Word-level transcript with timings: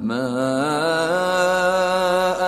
ما 0.00 0.28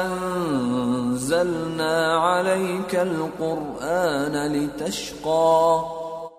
أنزلنا 0.07 2.17
عليك 2.17 2.95
القرآن 2.95 4.53
لتشقى 4.53 5.85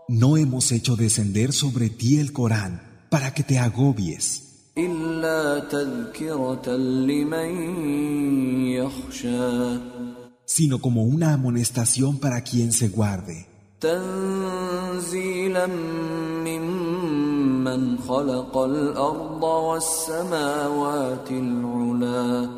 No 0.10 0.36
hemos 0.36 0.72
hecho 0.74 0.98
descender 0.98 1.54
sobre 1.54 1.90
ti 1.90 2.20
el 2.20 2.34
Corán 2.34 2.82
para 3.10 3.34
que 3.34 3.44
te 3.44 3.60
agobies, 3.60 4.42
إلا 4.78 5.60
تذكرة 5.60 6.76
لمن 6.76 7.52
يخشى 8.72 9.78
sino 10.46 10.80
como 10.80 11.04
una 11.04 11.34
amonestación 11.34 12.18
para 12.20 12.42
quien 12.42 12.72
se 12.74 12.90
guarde. 12.90 13.46
تنزيلا 13.82 15.68
ممن 15.68 16.85
خلق 18.09 18.57
الأرض 18.57 19.43
والسماوات 19.43 21.31
العلا 21.31 22.49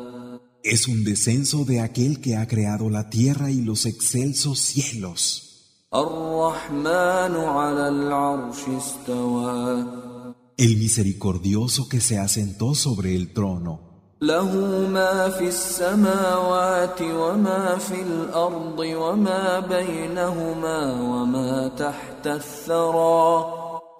Es 0.63 0.87
un 0.87 1.03
descenso 1.03 1.63
de 1.65 1.79
aquel 1.79 2.19
que 2.21 2.35
ha 2.35 2.45
creado 2.47 2.89
la 2.89 3.09
tierra 3.09 3.49
y 3.49 3.61
los 3.61 3.85
excelsos 3.85 4.59
cielos. 4.59 5.45
الرحمن 5.93 7.35
على 7.35 7.87
العرش 7.89 8.61
استوى 8.77 9.85
El 10.57 10.75
misericordioso 10.77 11.87
que 11.87 12.01
se 12.01 12.19
asentó 12.19 12.75
sobre 12.75 13.15
el 13.15 13.31
trono. 13.33 13.89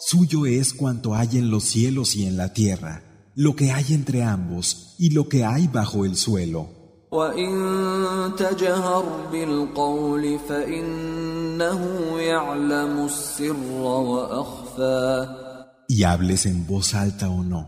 Suyo 0.02 0.46
es 0.46 0.74
cuanto 0.74 1.14
hay 1.14 1.38
en 1.38 1.52
los 1.52 1.66
cielos 1.66 2.16
y 2.16 2.26
en 2.26 2.38
la 2.38 2.54
tierra, 2.54 3.04
lo 3.36 3.58
que 3.58 3.74
hay 3.74 3.88
entre 3.90 4.24
ambos 4.24 4.96
y 4.98 5.10
lo 5.10 5.28
que 5.28 5.44
hay 5.44 5.68
bajo 5.68 6.06
el 6.06 6.16
suelo. 6.16 6.70
Y 15.90 16.04
hables 16.04 16.46
en 16.46 16.66
voz 16.66 16.94
alta 16.94 17.30
o 17.30 17.44
no, 17.44 17.68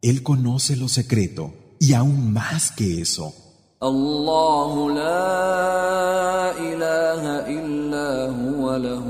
Él 0.00 0.22
conoce 0.22 0.74
lo 0.74 0.88
secreto 0.88 1.52
y 1.78 1.92
aún 1.92 2.32
más 2.32 2.72
que 2.72 3.02
eso. 3.02 3.34
الله 3.83 4.91
لا 4.91 6.51
إله 6.55 7.23
إلا 7.59 8.09
هو 8.31 8.75
له 8.75 9.05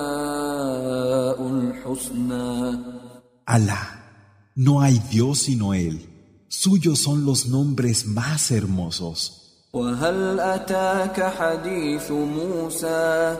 الأسماء 0.00 1.38
الحسنى 1.54 2.78
Alá, 3.46 3.82
no 4.54 4.80
hay 4.80 4.98
Dios 5.10 5.40
sino 5.40 5.74
Él. 5.74 6.06
Suyos 6.48 7.00
son 7.00 7.24
los 7.26 7.46
nombres 7.48 8.06
más 8.06 8.50
hermosos. 8.50 9.36
وهل 9.72 10.40
أتاك 10.40 11.22
حديث 11.22 12.10
موسى 12.10 13.36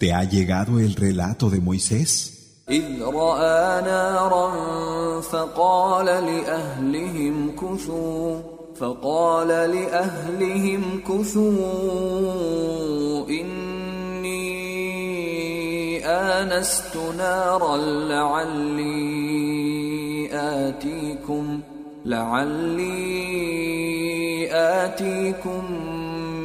¿Te 0.00 0.12
ha 0.12 0.24
llegado 0.24 0.78
el 0.80 0.94
relato 0.94 1.48
de 1.50 1.60
Moisés? 1.60 2.30
إذ 2.68 3.02
رأى 3.02 3.82
نارا 3.82 5.20
فقال 5.20 6.06
لأهلهم 6.06 7.56
كثوا 7.56 8.40
فقال 8.79 9.47
لأهلهم 9.47 11.01
كثوا 11.07 11.69
إني 13.29 14.39
آنست 16.05 16.97
نارا 17.17 17.77
لعلي 18.07 19.09
آتيكم 20.31 21.59
لعلي 22.05 23.29
آتيكم 24.51 25.63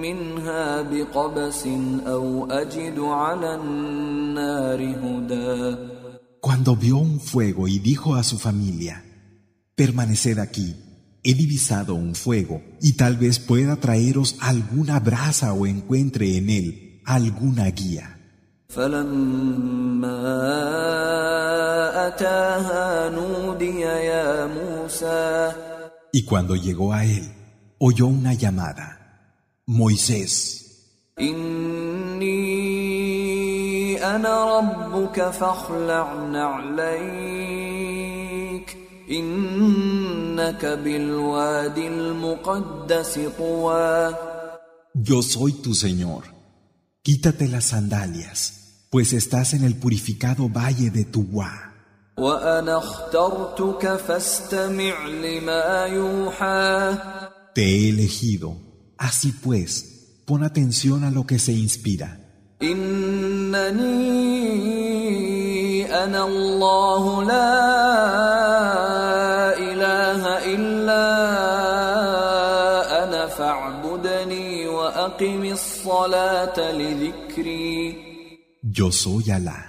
منها 0.03 0.83
بقبس 0.83 1.67
أو 2.07 2.47
أجد 2.51 2.99
على 2.99 3.55
النار 3.55 4.81
هدى. 4.83 5.77
Cuando 6.41 6.77
vio 6.77 6.97
un 6.99 7.21
fuego 7.21 7.69
y 7.69 7.79
dijo 7.79 8.15
a 8.15 8.23
su 8.23 8.39
familia, 8.39 9.03
Permaneced 9.75 10.39
aquí, 10.39 10.77
he 11.25 11.35
divisado 11.35 11.95
un 11.95 12.15
fuego 12.15 12.63
y 12.81 12.93
tal 12.93 13.17
vez 13.17 13.39
pueda 13.39 13.77
traeros 13.77 14.37
alguna 14.41 15.01
brasa 15.01 15.53
o 15.55 15.67
encuentre 15.67 16.37
en 16.37 16.51
él 16.51 17.01
alguna 17.05 17.65
guía. 17.71 18.21
Y 26.13 26.25
cuando 26.25 26.55
llegó 26.57 26.93
a 26.93 27.05
él, 27.05 27.33
oyó 27.79 28.07
una 28.07 28.35
llamada. 28.35 29.01
Moisés. 29.67 30.61
Yo 44.95 45.23
soy 45.23 45.53
tu 45.53 45.75
Señor. 45.75 46.25
Quítate 47.03 47.49
las 47.49 47.67
sandalias, 47.67 48.87
pues 48.91 49.13
estás 49.13 49.53
en 49.53 49.65
el 49.65 49.77
purificado 49.77 50.49
valle 50.49 50.91
de 50.91 51.05
Tubá. 51.05 51.75
Te 57.55 57.63
he 57.63 57.89
elegido. 57.91 58.57
Así 58.97 59.33
pues, 59.33 60.23
pon 60.25 60.45
atención 60.45 61.05
a 61.05 61.11
lo 61.11 61.27
que 61.27 61.39
se 61.39 61.53
inspira. 61.53 62.21
إنني 65.94 66.04
أنا 66.04 66.26
الله 66.26 67.24
لا 67.24 67.54
إله 69.58 70.22
إلا 70.56 71.06
أنا 73.04 73.28
فاعبدني 73.28 74.68
وأقم 74.68 75.44
الصلاة 75.46 76.72
لذكري 76.72 78.10
Yo 78.62 78.92
soy 78.92 79.32
Alá. 79.32 79.60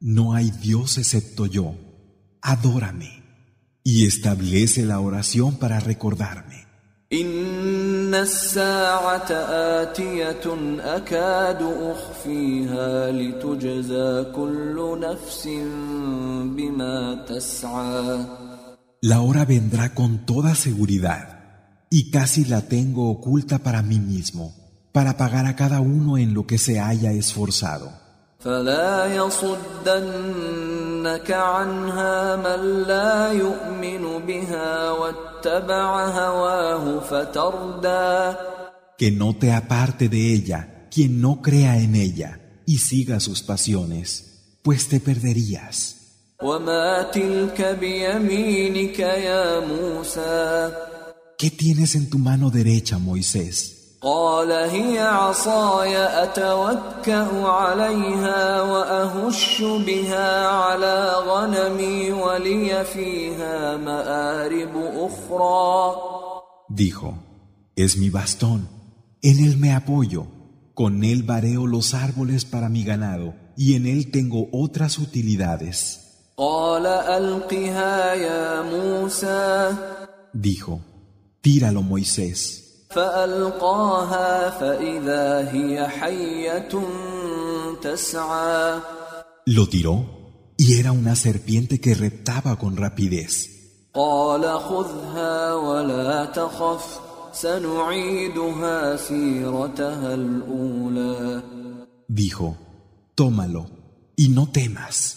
No 0.00 0.32
hay 0.34 0.50
Dios 0.50 0.98
excepto 0.98 1.46
yo. 1.46 1.74
Adórame. 2.40 3.22
Y 3.84 4.06
establece 4.06 4.84
la 4.84 5.00
oración 5.00 5.56
para 5.56 5.80
recordarme. 5.80 6.66
إن 7.12 8.14
الساعة 8.14 9.30
آتية 9.82 10.46
أكاد 10.80 11.62
أخفيها 11.62 13.10
لتجزى 13.12 14.24
كل 14.36 14.98
نفس 15.00 15.48
بما 16.56 17.24
تسعى 17.28 18.26
La 19.02 19.20
hora 19.20 19.44
vendrá 19.44 19.94
con 19.94 20.26
toda 20.26 20.54
seguridad. 20.56 21.28
Y 21.90 22.10
casi 22.10 22.44
la 22.46 22.62
tengo 22.62 23.10
oculta 23.10 23.58
para 23.58 23.82
mí 23.82 24.00
mismo, 24.00 24.54
para 24.90 25.16
pagar 25.16 25.46
a 25.46 25.54
cada 25.54 25.80
uno 25.80 26.18
en 26.18 26.34
lo 26.34 26.44
que 26.46 26.58
se 26.58 26.80
haya 26.80 27.12
esforzado. 27.12 27.90
فلا 28.38 29.06
يصدنك 29.16 30.50
عنها 31.30 32.36
من 32.36 32.82
لا 32.82 33.32
يؤمن 33.32 34.26
بها 34.26 34.90
واتبع 34.90 35.16
هواه 35.16 35.29
فتردى 35.29 35.29
Que 38.97 39.11
no 39.11 39.35
te 39.35 39.51
aparte 39.51 40.09
de 40.09 40.33
ella 40.33 40.87
quien 40.91 41.21
no 41.21 41.41
crea 41.41 41.77
en 41.77 41.95
ella 41.95 42.39
y 42.65 42.77
siga 42.77 43.19
sus 43.19 43.41
pasiones, 43.41 44.57
pues 44.61 44.87
te 44.89 44.99
perderías. 44.99 45.97
¿Qué 51.37 51.49
tienes 51.49 51.95
en 51.95 52.09
tu 52.09 52.19
mano 52.19 52.49
derecha, 52.51 52.97
Moisés? 52.97 53.80
قال 54.02 54.52
هي 54.52 54.98
عصاي 54.98 55.96
اتوكا 55.96 57.46
عليها 57.46 58.62
واهش 58.62 59.62
بها 59.62 60.48
على 60.48 61.12
غنمي 61.28 62.12
ولي 62.12 62.84
فيها 62.84 63.76
مارب 63.76 64.72
اخرى 64.76 65.96
Dijo, 66.68 67.14
es 67.76 67.96
mi 67.96 68.10
bastón, 68.10 68.68
en 69.22 69.36
él 69.46 69.56
me 69.56 69.72
apoyo, 69.72 70.26
con 70.74 71.04
él 71.04 71.22
vareo 71.22 71.66
los 71.66 71.94
árboles 71.94 72.44
para 72.44 72.68
mi 72.68 72.82
ganado, 72.84 73.34
y 73.56 73.74
en 73.76 73.86
él 73.86 74.10
tengo 74.10 74.48
otras 74.52 74.98
utilidades. 74.98 76.00
قال 76.36 76.86
ألقها 76.86 78.14
يا 78.14 78.62
موسى 78.62 79.74
Dijo, 80.34 80.80
tíralo 81.40 81.82
Moisés. 81.82 82.66
فألقاها 82.90 84.50
فإذا 84.50 85.52
هي 85.52 85.88
حية 85.88 86.72
تسعى 87.82 88.80
Lo 89.46 89.68
tiró, 89.68 89.94
y 90.56 90.78
era 90.80 90.90
una 90.92 91.14
serpiente 91.14 91.80
que 91.80 91.94
reptaba 91.94 92.56
con 92.56 92.76
rapidez. 92.76 93.48
قال 93.94 94.44
خذها 94.60 95.54
ولا 95.54 96.24
تخف 96.24 97.00
سنعيدها 97.32 98.96
سيرتها 98.96 100.14
الأولى 100.14 101.42
Dijo, 102.08 102.56
tómalo, 103.14 103.66
y 104.16 104.28
no 104.28 104.48
temas. 104.50 105.16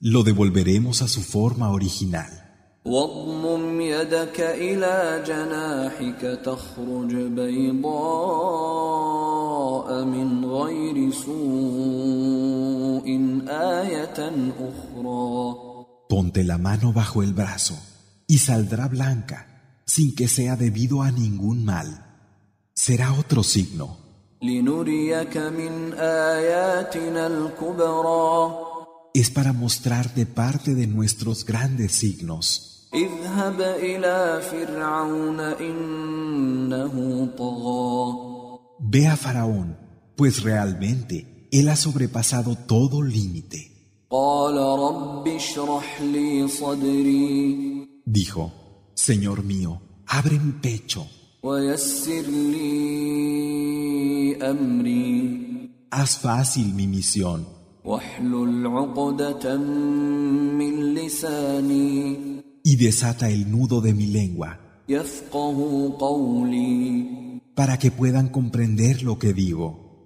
Lo 0.00 0.22
devolveremos 0.22 1.00
a 1.02 1.08
su 1.08 1.22
forma 1.22 1.70
original. 1.70 2.47
واضمم 2.85 3.81
يدك 3.81 4.39
إلى 4.39 5.23
جناحك 5.27 6.39
تخرج 6.45 7.15
بيضاء 7.15 7.89
من 10.05 10.45
غير 10.45 11.11
سوء 11.11 13.07
آية 13.47 14.31
أخرى 14.59 15.69
Ponte 16.09 16.43
la 16.43 16.57
mano 16.57 16.91
bajo 16.91 17.21
el 17.21 17.33
brazo, 17.33 17.75
y 18.25 18.39
saldrá 18.39 18.87
blanca, 18.87 19.45
sin 19.85 20.15
que 20.15 20.27
sea 20.27 20.55
debido 20.55 21.03
a 21.03 21.11
ningún 21.11 21.63
mal. 21.63 21.87
Será 22.73 23.13
otro 23.13 23.43
signo, 23.43 23.97
لنريك 24.41 25.37
من 25.37 25.93
آياتنا 25.93 27.27
الكبرى 27.27 28.68
es 29.13 29.29
para 29.29 29.53
mostrar 29.53 30.13
de 30.13 30.25
parte 30.25 30.75
de 30.75 30.87
nuestros 30.87 31.45
grandes 31.45 31.93
signos. 31.93 32.87
Ve 38.79 39.07
a 39.07 39.17
Faraón, 39.17 39.77
pues 40.15 40.41
realmente 40.43 41.47
él 41.51 41.69
ha 41.69 41.75
sobrepasado 41.75 42.55
todo 42.55 43.01
límite. 43.01 43.69
Dijo, 48.05 48.51
Señor 48.95 49.43
mío, 49.43 49.81
abre 50.07 50.39
mi 50.39 50.51
pecho. 50.53 51.07
Haz 55.91 56.17
fácil 56.17 56.73
mi 56.73 56.87
misión. 56.87 57.58
Y 62.63 62.75
desata 62.75 63.29
el 63.29 63.49
nudo 63.51 63.81
de 63.81 63.93
mi 63.93 64.07
lengua 64.07 64.59
para 67.55 67.77
que 67.77 67.91
puedan 67.91 68.29
comprender 68.29 69.03
lo 69.03 69.19
que 69.19 69.33
digo. 69.33 70.05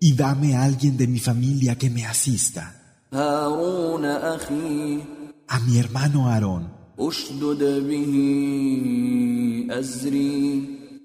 Y 0.00 0.14
dame 0.14 0.56
a 0.56 0.62
alguien 0.64 0.96
de 0.96 1.06
mi 1.06 1.18
familia 1.18 1.76
que 1.76 1.90
me 1.90 2.06
asista. 2.06 3.04
A 5.48 5.60
mi 5.60 5.78
hermano 5.78 6.28
Aarón 6.30 6.72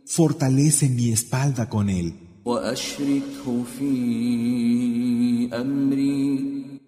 fortalece 0.08 0.90
mi 0.90 1.12
espalda 1.12 1.70
con 1.70 1.90
él. 1.90 2.16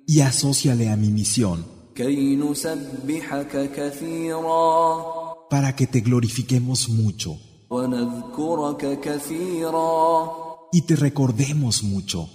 Y 0.08 0.22
asóciale 0.22 0.90
a 0.90 0.96
mi 0.96 1.12
misión 1.12 1.66
para 5.50 5.76
que 5.76 5.88
te 5.88 6.00
glorifiquemos 6.00 6.90
mucho 6.90 7.38
y 10.72 10.82
te 10.84 10.96
recordemos 10.96 11.84
mucho. 11.84 12.30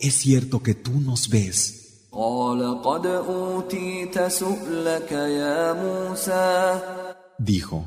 Es 0.00 0.14
cierto 0.14 0.62
que 0.62 0.74
tú 0.74 0.92
nos 1.00 1.28
ves. 1.28 1.81
قال 2.11 2.81
قد 2.81 3.05
أوتيت 3.05 4.21
سؤلك 4.27 5.11
يا 5.11 5.73
موسى 5.73 6.79
Dijo, 7.39 7.83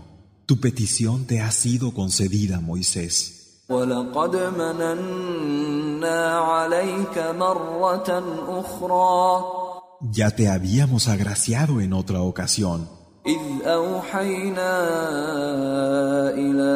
tu 0.47 0.61
petición 0.61 1.27
te 1.27 1.41
ha 1.41 1.51
sido 1.51 1.93
concedida, 1.93 2.61
Moisés. 2.61 3.41
ولقد 3.69 4.37
مننا 4.59 6.39
عليك 6.39 7.19
مرة 7.19 8.23
أخرى 8.49 9.45
Ya 10.15 10.31
te 10.31 10.49
habíamos 10.49 11.09
agraciado 11.09 11.81
en 11.81 11.93
otra 11.93 12.23
ocasión, 12.23 12.87
إذ 13.27 13.67
أوحينا 13.67 14.73
إلى 16.31 16.73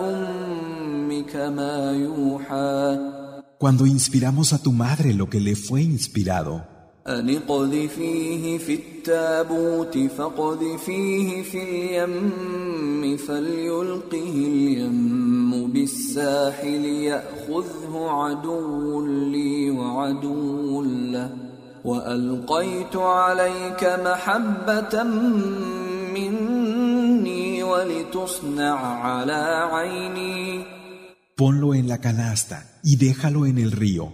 أمك 0.00 1.36
ما 1.36 1.92
يوحى 1.92 3.05
Cuando 3.57 3.85
inspiramos 3.85 4.53
a 4.53 4.61
tu 4.61 4.71
madre 4.71 5.13
lo 5.13 5.29
que 5.29 5.39
le 5.39 5.55
fue 5.55 5.81
inspirado. 5.81 6.63
أن 7.07 7.29
اقذفيه 7.29 8.57
في 8.57 8.73
التابوت 8.73 9.97
فاقذفيه 9.97 11.41
في 11.41 11.63
اليم 11.63 13.17
فليلقه 13.17 14.33
اليم 14.35 15.71
بالساحل 15.71 16.85
يأخذه 16.85 18.07
عدو 18.09 19.05
لي 19.05 19.71
وعدو 19.71 20.81
له 20.83 21.29
وألقيت 21.85 22.95
عليك 22.95 23.99
محبة 24.05 25.03
مني 26.13 27.63
ولتصنع 27.63 28.79
على 29.03 29.69
عيني 29.71 30.76
Ponlo 31.36 31.74
en 31.74 31.88
la 31.88 31.98
canasta 31.98 32.80
y 32.82 32.96
déjalo 32.96 33.46
en 33.46 33.58
el 33.58 33.72
río. 33.72 34.12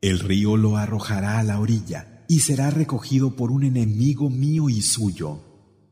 El 0.00 0.18
río 0.20 0.56
lo 0.56 0.76
arrojará 0.76 1.38
a 1.38 1.42
la 1.42 1.60
orilla 1.60 2.24
y 2.28 2.40
será 2.40 2.70
recogido 2.70 3.36
por 3.36 3.50
un 3.50 3.64
enemigo 3.64 4.28
mío 4.30 4.68
y 4.68 4.82
suyo. 4.82 5.40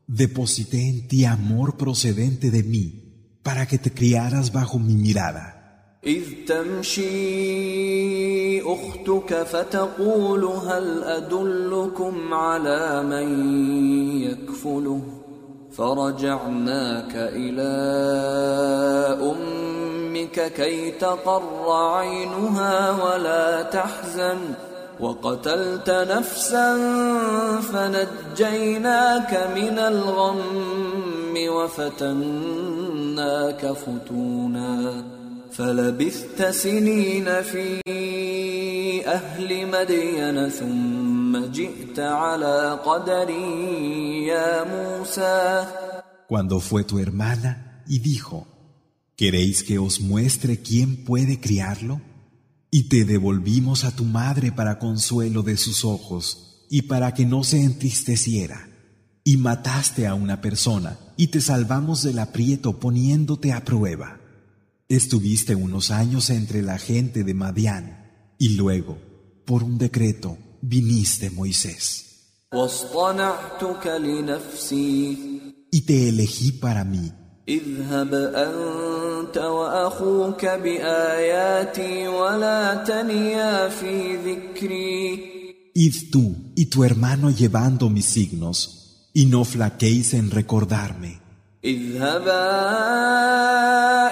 Deposité 0.07 0.87
en 0.87 1.07
ti 1.07 1.25
amor 1.25 1.77
procedente 1.77 2.51
de 2.51 2.63
mí 2.63 3.39
para 3.43 3.65
que 3.65 3.77
te 3.77 3.91
criaras 3.91 4.51
bajo 4.51 4.79
mi 4.79 4.95
mirada. 4.95 5.53
إذ 6.05 6.23
تمشي 6.47 7.01
أختك 8.61 9.43
فتقول 9.43 10.43
هل 10.45 11.03
أدلكم 11.03 12.33
على 12.33 13.03
من 13.03 13.27
يكفله 14.21 15.01
فرجعناك 15.71 17.11
إلى 17.15 17.67
أمك 19.21 19.80
كي 20.38 20.90
تقر 20.90 21.72
عينها 21.72 23.04
ولا 23.04 23.62
تحزن. 23.62 24.38
وقتلت 25.00 25.90
نفسا 25.90 26.78
فنجيناك 27.60 29.50
من 29.56 29.78
الغم 29.78 31.34
وفتناك 31.48 32.52
فتونا. 33.66 35.04
فلبثت 35.52 36.42
سنين 36.50 37.42
في 37.42 37.80
أهل 39.06 39.66
مدين 39.66 40.48
ثم 40.48 41.46
جئت 41.46 42.00
على 42.00 42.78
قدر 42.86 43.30
يا 44.28 44.64
موسى. 44.64 45.64
Cuando 46.28 46.60
fue 46.60 46.84
tu 46.84 46.98
hermana 46.98 47.82
y 47.86 47.98
dijo, 47.98 48.46
¿Queréis 49.16 49.62
que 49.62 49.78
os 49.78 50.00
muestre 50.00 50.60
quién 50.60 51.04
puede 51.04 51.38
criarlo? 51.38 52.00
Y 52.70 52.84
te 52.84 53.04
devolvimos 53.04 53.84
a 53.84 53.94
tu 53.94 54.04
madre 54.04 54.52
para 54.52 54.78
consuelo 54.78 55.42
de 55.42 55.56
sus 55.56 55.84
ojos 55.84 56.66
y 56.70 56.82
para 56.82 57.12
que 57.12 57.26
no 57.26 57.44
se 57.44 57.62
entristeciera. 57.62 58.68
Y 59.24 59.36
mataste 59.36 60.06
a 60.06 60.14
una 60.14 60.40
persona 60.40 60.98
y 61.16 61.28
te 61.28 61.40
salvamos 61.40 62.02
del 62.02 62.18
aprieto 62.18 62.80
poniéndote 62.80 63.52
a 63.52 63.64
prueba. 63.64 64.18
Estuviste 64.88 65.54
unos 65.54 65.90
años 65.90 66.30
entre 66.30 66.62
la 66.62 66.78
gente 66.78 67.22
de 67.24 67.34
Madián 67.34 68.34
y 68.38 68.56
luego, 68.56 68.98
por 69.44 69.62
un 69.62 69.78
decreto, 69.78 70.38
viniste 70.62 71.30
Moisés. 71.30 72.40
Y 75.70 75.80
te 75.82 76.08
elegí 76.08 76.52
para 76.52 76.84
mí. 76.84 77.12
اذهب 77.47 78.13
أنت 78.13 79.07
أنت 79.27 79.37
وأخوك 79.37 80.45
بآياتي 80.45 82.07
ولا 82.07 82.83
تنيا 82.83 83.69
في 83.69 84.15
ذكري 84.15 85.37
Id 85.75 86.09
tú 86.09 86.53
y 86.55 86.65
tu 86.71 86.83
hermano 86.83 87.29
llevando 87.29 87.87
mis 87.89 88.05
signos, 88.05 89.09
y 89.13 89.25
no 89.27 89.43
flaquéis 89.45 90.13
en 90.13 90.31
recordarme. 90.31 91.19
اذهبا 91.65 92.47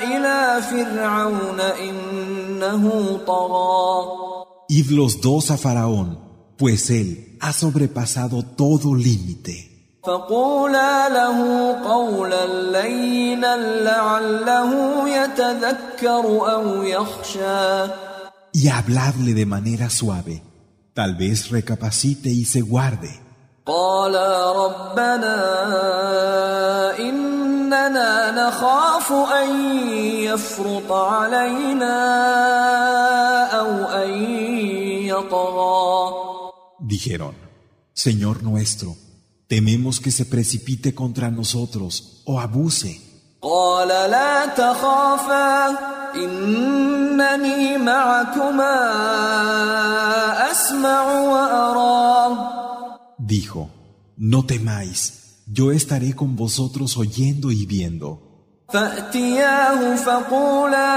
إلى 0.04 0.62
فرعون 0.62 1.60
إنه 1.60 3.18
طغى 3.28 4.26
Id 4.70 4.92
los 4.92 5.22
dos 5.22 5.50
a 5.52 5.58
Faraón, 5.58 6.20
pues 6.58 6.90
él 6.90 7.38
ha 7.40 7.54
sobrepasado 7.54 8.44
todo 8.44 8.94
límite. 8.94 9.69
فقولا 10.04 11.10
له 11.10 11.40
قولا 11.84 12.46
لينا 12.82 13.56
لعله 13.84 14.72
يتذكر 15.10 16.26
أو 16.54 16.84
يخشى 16.84 17.88
Y 18.54 18.70
habladle 18.70 19.34
de 19.34 19.46
manera 19.46 19.90
suave, 19.90 20.42
tal 20.94 21.16
vez 21.16 21.50
recapacite 21.50 22.30
y 22.30 22.46
se 22.46 22.62
guarde. 22.62 23.12
قالا 23.66 24.52
ربنا 24.52 25.38
إننا 27.00 28.32
نخاف 28.32 29.12
أن 29.12 29.80
يفرط 30.24 30.92
علينا 30.92 31.98
أو 33.60 33.86
أن 33.86 34.10
يطغى 35.10 36.14
Dijeron, 36.80 37.36
Señor 37.94 38.44
nuestro, 38.44 38.96
tememos 39.50 40.00
que 40.00 40.12
se 40.12 40.26
precipite 40.26 40.94
contra 40.94 41.30
nosotros 41.32 42.22
o 42.26 42.40
abuse. 42.40 43.02
قال 43.42 43.88
لا 43.88 44.46
تخافا 44.46 45.78
إنني 46.16 47.78
معكما 47.78 48.78
أسمع 50.52 51.04
وأرى 51.22 52.38
Dijo, 53.20 53.70
no 54.18 54.46
temáis, 54.46 55.44
yo 55.48 55.72
estaré 55.72 56.14
con 56.16 56.36
vosotros 56.36 56.98
oyendo 56.98 57.52
y 57.52 57.66
viendo. 57.66 58.20
فأتياه 58.74 59.96
فقولا 59.96 60.96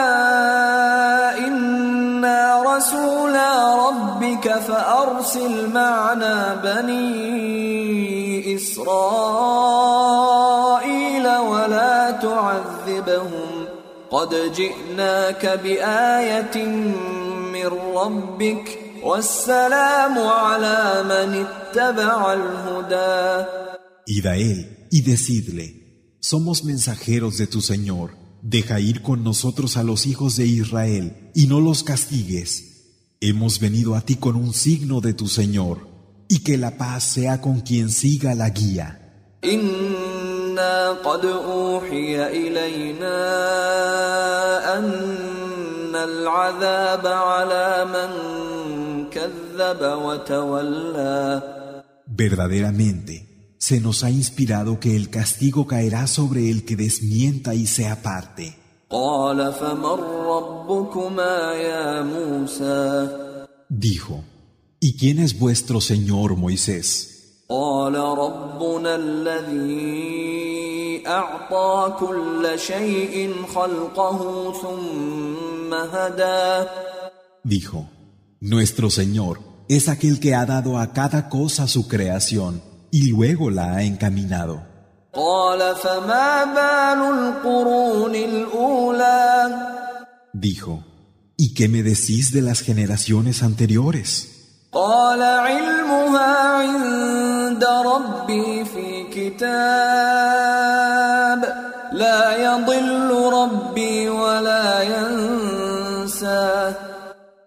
إنا 1.38 2.62
رسولا 2.62 3.75
ربك 3.88 4.49
فأرسل 4.49 5.73
معنا 5.73 6.55
بني 6.64 8.22
إسرائيل 8.83 10.17
ولا 11.50 12.11
تعذبهم 12.11 13.50
قد 14.11 14.52
جئناك 14.57 15.61
بآية 15.62 16.67
من 17.55 17.71
ربك 17.97 18.78
والسلام 19.02 20.19
على 20.19 21.05
من 21.05 21.47
اتبع 21.47 22.33
الهدى 22.33 23.47
Id 24.07 24.26
a 24.26 24.37
él 24.37 24.88
y 24.90 25.02
decidle, 25.02 25.67
somos 26.21 26.64
mensajeros 26.64 27.37
de 27.37 27.47
tu 27.47 27.61
Señor, 27.61 28.17
deja 28.43 28.81
ir 28.81 29.02
con 29.02 29.23
nosotros 29.23 29.76
a 29.76 29.83
los 29.83 30.07
hijos 30.07 30.37
de 30.37 30.47
Israel 30.47 31.31
y 31.35 31.47
no 31.47 31.61
los 31.61 31.85
castigues. 31.85 32.49
Hemos 33.21 33.61
venido 33.61 33.95
a 33.95 34.00
ti 34.00 34.14
con 34.17 34.35
un 34.37 34.55
signo 34.55 35.02
de 35.02 35.12
tu 35.12 35.28
Señor, 35.28 35.76
y 36.28 36.43
que 36.43 36.59
la 36.59 36.73
paz 36.76 37.05
sea 37.05 37.40
con 37.40 37.61
quien 37.61 37.90
siga 37.90 38.35
la 38.35 38.50
guía. 38.50 38.99
إنا 39.45 40.90
قد 40.90 41.25
أوحي 41.25 42.26
إلينا 42.26 43.19
أن 44.78 45.95
العذاب 45.95 47.07
على 47.07 47.85
من 47.85 48.11
كذب 49.11 49.81
وتولى 50.05 51.43
Verdaderamente, 52.07 53.55
se 53.59 53.81
nos 53.81 54.02
ha 54.02 54.11
inspirado 54.11 54.81
que 54.81 54.97
el 54.97 55.09
castigo 55.09 55.67
caerá 55.69 56.09
sobre 56.09 56.50
el 56.50 56.64
que 56.64 56.75
desmienta 56.75 57.55
y 57.55 57.67
se 57.67 57.87
aparte. 57.88 58.55
قال 58.90 59.52
فمن 59.52 60.00
ربكما 60.26 61.52
يا 61.52 62.02
موسى 62.02 63.09
Dijo, 63.71 64.25
¿Y 64.86 64.98
quién 64.98 65.20
es 65.20 65.40
vuestro 65.40 65.80
Señor 65.80 66.36
Moisés? 66.36 67.46
Dijo, 77.46 77.90
nuestro 78.42 78.90
Señor 78.90 79.40
es 79.70 79.88
aquel 79.88 80.20
que 80.20 80.36
ha 80.36 80.46
dado 80.46 80.78
a 80.78 80.92
cada 80.92 81.30
cosa 81.30 81.70
su 81.70 81.88
creación 81.88 82.62
y 82.92 83.08
luego 83.08 83.50
la 83.50 83.75
ha 83.75 83.84
encaminado. 83.84 84.68
Dijo, 90.34 90.84
¿y 91.38 91.54
qué 91.54 91.70
me 91.70 91.84
decís 91.84 92.34
de 92.34 92.42
las 92.42 92.60
generaciones 92.60 93.44
anteriores? 93.44 94.33
قال 94.73 95.23
علمها 95.23 96.37
عند 96.61 97.64
ربي 97.64 98.64
في 98.64 99.05
كتاب 99.12 100.49
لا 101.93 102.37
يضل 102.37 103.11
ربي 103.33 104.09
ولا 104.09 104.83
ينسى 104.83 106.75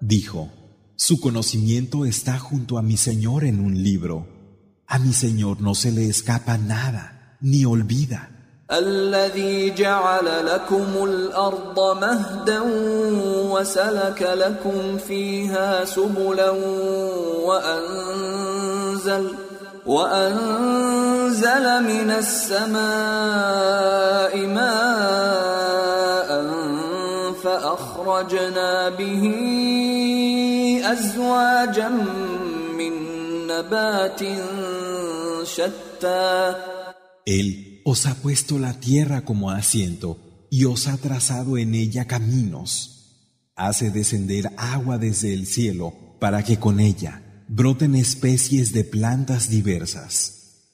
Dijo, 0.01 0.50
su 0.96 1.20
conocimiento 1.20 2.05
está 2.05 2.39
junto 2.39 2.77
a 2.79 2.81
mi 2.81 2.98
Señor 2.98 3.43
en 3.46 3.60
un 3.60 3.84
libro. 3.84 4.27
A 4.88 4.98
mi 5.00 5.13
Señor 5.13 5.62
no 5.62 5.75
se 5.75 5.91
le 5.91 6.10
escapa 6.10 6.58
nada, 6.58 7.38
ni 7.39 7.65
olvida. 7.65 8.35
الذي 8.73 9.70
جعل 9.70 10.46
لكم 10.46 10.87
الأرض 11.04 11.99
مهدا 12.00 12.61
وسلك 13.50 14.23
لكم 14.23 14.99
فيها 14.99 15.85
سبلا 15.85 16.50
وأنزل 17.46 19.28
وأنزل 19.87 21.82
من 21.82 22.11
السماء 22.11 22.76
ماء 24.46 25.87
فأخرجنا 27.42 28.88
به 28.88 29.32
أزواجا 30.85 31.88
من 32.78 32.92
نبات 33.46 34.20
شتى. 35.42 36.54
os 37.88 38.05
ha 38.07 38.16
puesto 38.16 38.59
la 38.59 38.73
tierra 38.81 39.25
como 39.25 39.52
asiento 39.52 40.19
y 40.50 40.64
os 40.64 40.88
ha 40.88 40.97
trazado 40.97 41.57
en 41.57 41.73
ella 41.76 42.09
caminos. 42.09 43.14
Hace 43.55 43.93
descender 43.93 44.50
agua 44.57 44.99
desde 44.99 45.33
el 45.33 45.47
cielo 45.47 45.95
para 46.19 46.43
que 46.43 46.59
con 46.59 46.81
ella 46.81 47.45
broten 47.47 47.95
especies 47.95 48.73
de 48.73 48.83
plantas 48.83 49.49
diversas. 49.49 50.73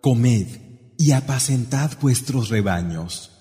Comed 0.00 0.46
y 0.98 1.10
apacentad 1.10 1.90
vuestros 2.00 2.48
rebaños. 2.48 3.35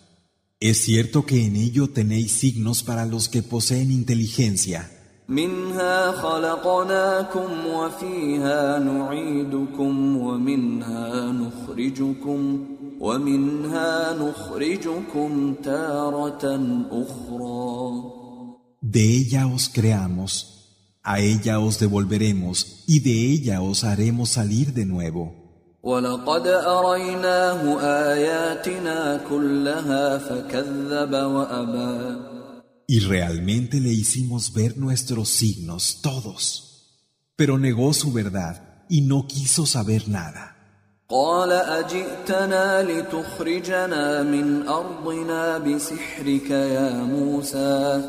Es 0.61 0.83
cierto 0.83 1.25
que 1.25 1.47
en 1.47 1.57
ello 1.57 1.88
tenéis 1.88 2.33
signos 2.33 2.83
para 2.83 3.07
los 3.07 3.29
que 3.29 3.43
poseen 3.43 3.90
inteligencia. 3.90 4.90
منها 5.31 6.12
خلقناكم 6.12 7.67
وفيها 7.67 8.79
نعيدكم 8.79 10.17
ومنها 10.17 11.33
نخرجكم 11.33 12.67
ومنها 13.00 14.12
نخرجكم 14.12 15.55
تارة 15.55 16.45
أخرى 16.90 18.21
De 18.83 19.05
ella 19.19 19.47
os 19.47 19.69
creamos, 19.69 20.33
a 21.02 21.21
ella 21.21 21.61
os 21.61 21.79
devolveremos 21.79 22.85
y 22.87 23.00
de 23.00 23.17
ella 23.33 23.62
os 23.62 23.85
haremos 23.85 24.31
salir 24.31 24.73
de 24.73 24.85
nuevo. 24.85 25.44
ولقد 25.85 26.47
أريناه 26.47 27.81
آياتنا 27.81 29.21
كلها 29.29 30.19
فكذب 30.19 31.12
وأبى 31.12 32.17
Y 32.87 32.99
realmente 32.99 33.79
le 33.79 33.93
hicimos 33.93 34.52
ver 34.52 34.76
nuestros 34.76 35.29
signos, 35.29 36.00
todos. 36.02 36.45
Pero 37.37 37.57
negó 37.57 37.93
su 37.95 38.12
verdad 38.12 38.85
y 38.88 39.02
no 39.02 39.26
quiso 39.29 39.64
saber 39.64 40.09
nada. 40.09 40.57
قال 41.09 41.52
أجئتنا 41.52 42.83
لتخرجنا 42.83 44.23
من 44.23 44.69
أرضنا 44.69 45.59
بسحرك 45.59 46.50
يا 46.50 47.02
موسى 47.05 48.02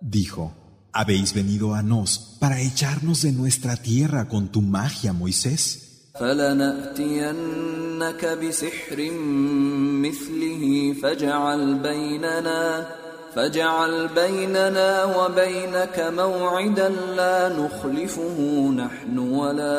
Dijo, 0.00 0.54
¿Habéis 0.92 1.34
venido 1.34 1.74
a 1.74 1.82
nos 1.82 2.18
para 2.40 2.60
echarnos 2.60 3.22
de 3.22 3.32
nuestra 3.32 3.76
tierra 3.76 4.28
con 4.28 4.48
tu 4.48 4.62
magia, 4.62 5.12
Moisés? 5.12 5.89
فلنأتينك 6.19 7.45
بسحر 8.25 9.11
مثله 10.05 10.93
فاجعل 11.01 11.75
بيننا 11.79 12.87
فاجعل 13.35 14.07
بيننا 14.07 15.03
وبينك 15.17 15.99
موعدا 16.17 16.89
لا 16.89 17.49
نخلفه 17.59 18.37
نحن 18.75 19.17
ولا 19.17 19.77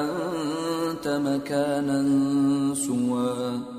أنت 0.00 1.08
مكانا 1.08 2.00
سوى 2.74 3.74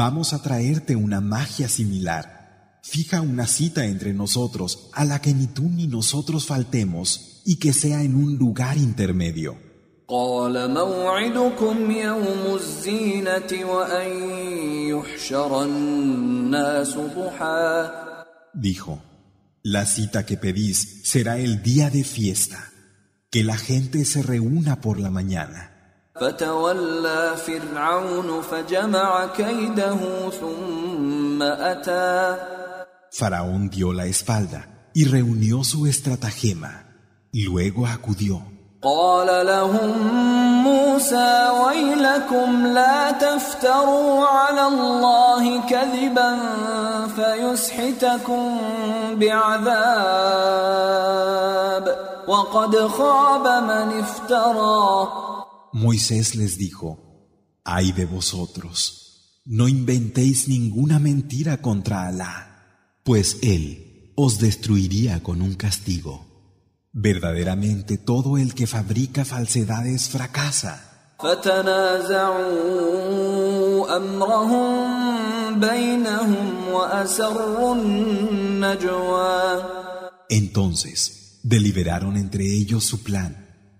Vamos 0.00 0.32
a 0.32 0.42
traerte 0.42 0.94
una 0.94 1.20
magia 1.20 1.68
similar. 1.68 2.24
Fija 2.82 3.20
una 3.20 3.46
cita 3.46 3.86
entre 3.86 4.12
nosotros 4.12 4.90
a 4.92 5.04
la 5.04 5.20
que 5.20 5.32
ni 5.34 5.46
tú 5.46 5.62
ni 5.62 5.86
nosotros 5.88 6.46
faltemos 6.46 7.42
y 7.44 7.58
que 7.58 7.72
sea 7.72 8.02
en 8.02 8.14
un 8.14 8.36
lugar 8.36 8.76
intermedio. 8.76 9.67
قال 10.07 10.73
موعدكم 10.73 11.91
يوم 11.91 12.55
الزينة 12.55 13.51
وأن 13.65 14.09
يحشر 14.89 15.63
الناس 15.63 16.97
ضحى 16.97 17.91
Dijo, 18.53 18.99
la 19.63 19.85
cita 19.85 20.25
que 20.27 20.37
pedís 20.37 21.01
será 21.03 21.39
el 21.39 21.63
día 21.63 21.89
de 21.89 22.03
fiesta, 22.03 22.71
que 23.31 23.43
la 23.43 23.57
gente 23.57 24.05
se 24.05 24.21
reúna 24.21 24.79
por 24.81 24.99
la 24.99 25.09
mañana. 25.09 25.69
فتولى 26.21 27.35
فرعون 27.37 28.41
فجمع 28.41 29.25
كيده 29.37 30.29
ثم 30.29 31.41
أتى 31.41 32.37
Faraón 33.11 33.69
dio 33.69 33.93
la 33.93 34.05
espalda 34.05 34.89
y 34.93 35.05
reunió 35.05 35.63
su 35.63 35.85
estratagema. 35.87 36.85
Luego 37.31 37.85
acudió. 37.85 38.41
قال 38.83 39.45
لهم 39.45 40.13
موسى 40.63 41.49
ويلكم 41.63 42.67
لا 42.67 43.11
تفتروا 43.11 44.25
على 44.25 44.67
الله 44.67 45.61
كذبا 45.69 46.39
فيسحتكم 47.15 48.57
بعذاب 49.13 49.83
وقد 52.27 52.87
خاب 52.87 53.63
من 53.63 53.99
افترى 53.99 55.07
Moisés 55.73 56.35
les 56.35 56.57
dijo, 56.59 56.99
Ay 57.65 57.93
de 57.93 58.05
vosotros, 58.05 59.39
no 59.45 59.67
inventéis 59.67 60.47
ninguna 60.47 60.99
mentira 60.99 61.57
contra 61.57 62.07
Alá, 62.07 62.35
pues 63.03 63.39
Él 63.41 64.13
os 64.15 64.37
destruiría 64.37 65.23
con 65.23 65.41
un 65.41 65.55
castigo. 65.55 66.26
Verdaderamente 66.97 67.97
todo 67.97 68.37
el 68.37 68.53
que 68.53 68.67
fabrica 68.67 69.25
falsedades 69.25 70.09
fracasa. 70.09 70.89
فتنازعوا 72.53 73.97
امرهم 73.97 75.59
بينهم 75.59 76.69
واسروا 76.73 77.75
النجوى 77.75 79.63
Entonces 80.29 81.39
deliberaron 81.43 82.17
entre 82.17 82.43
ellos 82.43 82.83
su 82.83 83.03
plan 83.03 83.31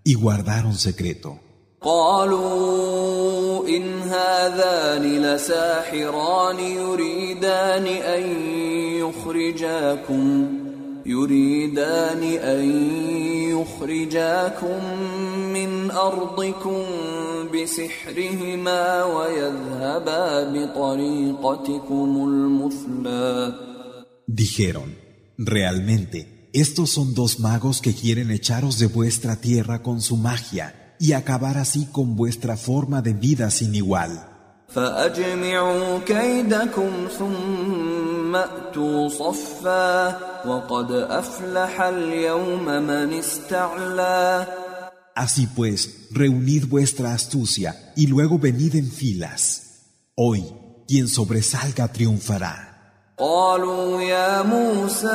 y 0.03 0.13
guardaron 0.15 0.75
secreto. 0.75 1.39
قالوا 1.81 3.67
ان 3.67 4.01
هذان 4.01 5.03
لساحران 5.21 6.59
يريدان 6.59 7.87
ان 7.87 8.23
يخرجاكم 9.03 10.56
يريدان 11.07 12.23
ان 12.23 12.63
يخرجاكم 13.51 14.79
من 15.53 15.91
ارضكم 15.91 16.83
بسحرهما 17.53 19.03
ويذهبا 19.03 20.25
بطريقتكم 20.53 22.09
المثلى 22.27 23.53
Dijeron, 24.25 24.97
realmente, 25.37 26.49
estos 26.53 26.91
son 26.91 27.13
dos 27.13 27.39
magos 27.39 27.81
que 27.81 27.93
quieren 27.93 28.31
echaros 28.31 28.79
de 28.79 28.87
vuestra 28.87 29.35
tierra 29.35 29.83
con 29.83 30.01
su 30.01 30.15
magia 30.15 30.95
y 30.99 31.11
acabar 31.11 31.57
así 31.57 31.87
con 31.91 32.15
vuestra 32.15 32.55
forma 32.55 33.01
de 33.01 33.13
vida 33.13 33.51
sin 33.51 33.75
igual. 33.75 34.29
فأجمعوا 34.75 35.99
كيدكم 35.99 36.91
ثم 37.19 37.86
أتوا 38.35 39.09
صفا 39.09 40.19
وقد 40.47 40.91
أفلح 40.91 41.81
اليوم 41.81 42.65
من 42.65 43.13
استعلى 43.13 44.47
Así 45.15 45.45
pues, 45.45 46.07
reunid 46.09 46.65
vuestra 46.67 47.13
astucia 47.13 47.93
y 47.95 48.07
luego 48.07 48.39
venid 48.39 48.73
en 48.75 48.91
filas. 48.91 49.83
Hoy, 50.15 50.43
quien 50.87 51.07
sobresalga 51.07 51.87
triunfará. 51.87 52.73
قالوا 53.17 54.01
يا 54.01 54.41
موسى 54.41 55.07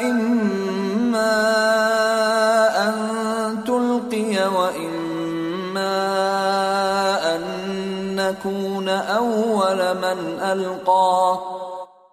إما 0.00 1.34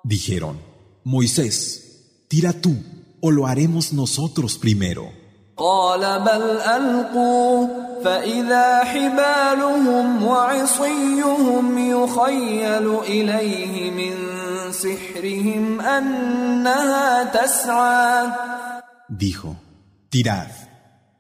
Dijeron, 0.04 0.60
Moisés, 1.04 2.26
tira 2.28 2.54
tú, 2.54 2.76
o 3.22 3.32
lo 3.32 3.48
haremos 3.48 3.94
nosotros 3.94 4.58
primero. 4.58 5.22
قال 5.58 6.20
بل 6.20 6.44
ألقوا 6.62 7.68
فإذا 8.04 8.84
حبالهم 8.84 10.24
وعصيهم 10.24 11.78
يخيل 11.78 13.00
إليه 13.00 13.92
من 13.92 14.14
سحرهم 14.72 15.82
أنها 15.82 17.24
تسعى 17.24 18.32
Dijo, 19.10 19.56
tirad. 20.10 20.52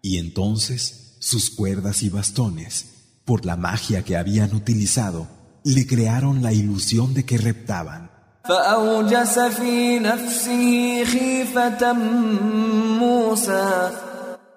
Y 0.01 0.17
entonces 0.17 1.17
sus 1.19 1.51
cuerdas 1.51 2.01
y 2.01 2.09
bastones, 2.09 2.85
por 3.25 3.45
la 3.45 3.57
magia 3.57 4.03
que 4.03 4.17
habían 4.17 4.55
utilizado, 4.55 5.27
le 5.66 5.84
crearon 5.84 6.42
la 6.44 6.52
ilusión 6.52 7.12
de 7.12 7.24
que 7.24 7.38
reptaban. 7.38 8.08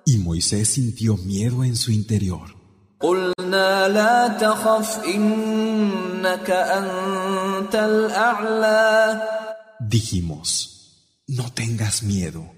Y 0.06 0.18
Moisés 0.20 0.70
sintió 0.70 1.18
miedo 1.18 1.64
en 1.64 1.76
su 1.76 1.92
interior. 1.92 2.56
Dijimos, 9.80 11.24
no 11.28 11.52
tengas 11.54 12.04
miedo, 12.04 12.52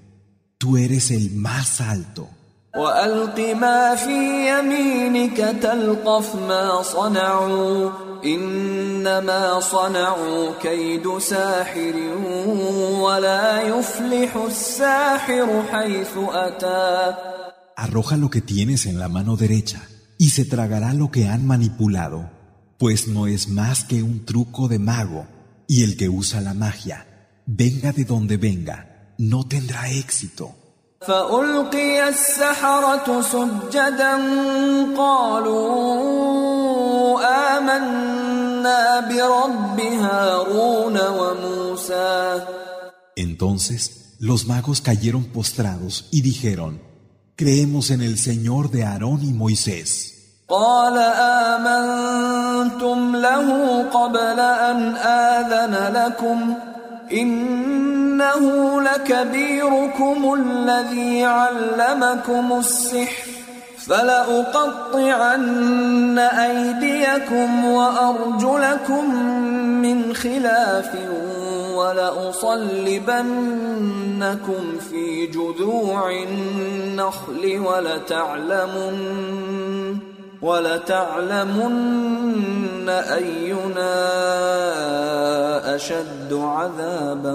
tú 0.58 0.76
eres 0.76 1.12
el 1.12 1.32
más 1.32 1.80
alto. 1.80 2.28
وألق 2.77 3.39
ما 3.57 3.95
في 3.95 4.49
يمينك 4.51 5.37
تلقف 5.63 6.35
ما 6.35 6.83
صنعوا 6.83 7.91
إنما 8.25 9.61
صنعوا 9.61 10.53
كيد 10.63 11.19
ساحر 11.19 11.95
ولا 13.01 13.63
يفلح 13.63 14.37
الساحر 14.37 15.63
حيث 15.73 16.13
أتى 16.17 17.15
Arroja 17.79 18.17
lo 18.17 18.31
que 18.31 18.41
tienes 18.41 18.87
en 18.87 18.99
la 18.99 19.09
mano 19.09 19.37
derecha 19.37 19.83
y 20.19 20.31
se 20.31 20.45
tragará 20.47 20.95
lo 20.95 21.11
que 21.11 21.29
han 21.29 21.47
manipulado, 21.47 22.31
pues 22.79 23.07
no 23.07 23.27
es 23.27 23.49
más 23.49 23.85
que 23.85 24.03
un 24.03 24.25
truco 24.25 24.67
de 24.67 24.79
mago, 24.79 25.27
y 25.69 25.83
el 25.83 25.99
que 25.99 26.09
usa 26.09 26.41
la 26.41 26.55
magia, 26.55 27.07
venga 27.45 27.93
de 27.93 28.05
donde 28.05 28.39
venga, 28.39 29.13
no 29.19 29.47
tendrá 29.47 29.91
éxito. 29.91 30.55
فألقي 31.01 32.09
السحرة 32.09 33.21
سجدا 33.21 34.15
قالوا 34.97 36.37
آمنا 37.57 39.01
برب 39.01 39.81
هارون 39.81 40.99
وموسى 41.01 42.43
Entonces 43.17 44.17
los 44.21 44.47
magos 44.47 44.81
cayeron 44.81 45.25
postrados 45.25 46.09
y 46.11 46.21
dijeron, 46.23 46.81
Creemos 47.37 47.91
en 47.91 48.01
el 48.03 48.19
Señor 48.19 48.71
de 48.71 48.85
Aarón 48.85 49.23
y 49.23 49.33
Moisés. 49.33 50.13
قال 50.49 50.99
آمنتم 51.59 53.17
له 53.17 53.83
قبل 53.83 54.41
أن 54.41 54.97
آذن 54.97 55.93
لكم 55.93 56.55
إنه 57.14 58.82
لكبيركم 58.82 60.34
الذي 60.34 61.26
علمكم 61.26 62.60
السحر 62.60 63.32
فلأقطعن 63.88 65.40
أيديكم 66.20 67.66
وأرجلكم 67.66 69.16
من 69.82 70.16
خلاف 70.16 70.96
ولأصلبنكم 71.76 73.02
في 74.90 75.28
جذوع 75.28 76.12
النخل 76.12 77.60
ولتعلمن 77.66 79.02
ولتعلمن 80.43 82.07
أينا 82.89 83.95
أشد 85.75 86.33
عذابا 86.33 87.35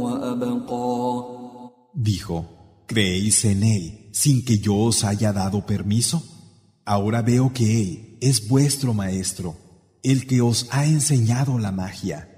وأبقى 0.00 1.42
Dijo, 1.94 2.46
¿creéis 2.86 3.44
en 3.44 3.62
él 3.62 4.08
sin 4.12 4.44
que 4.44 4.58
yo 4.58 4.76
os 4.76 5.04
haya 5.04 5.32
dado 5.32 5.66
permiso? 5.66 6.22
Ahora 6.84 7.22
veo 7.22 7.52
que 7.52 7.82
él 7.82 8.18
es 8.20 8.48
vuestro 8.48 8.94
maestro, 8.94 9.56
el 10.02 10.26
que 10.26 10.40
os 10.40 10.68
ha 10.70 10.86
enseñado 10.86 11.58
la 11.58 11.70
magia. 11.70 12.28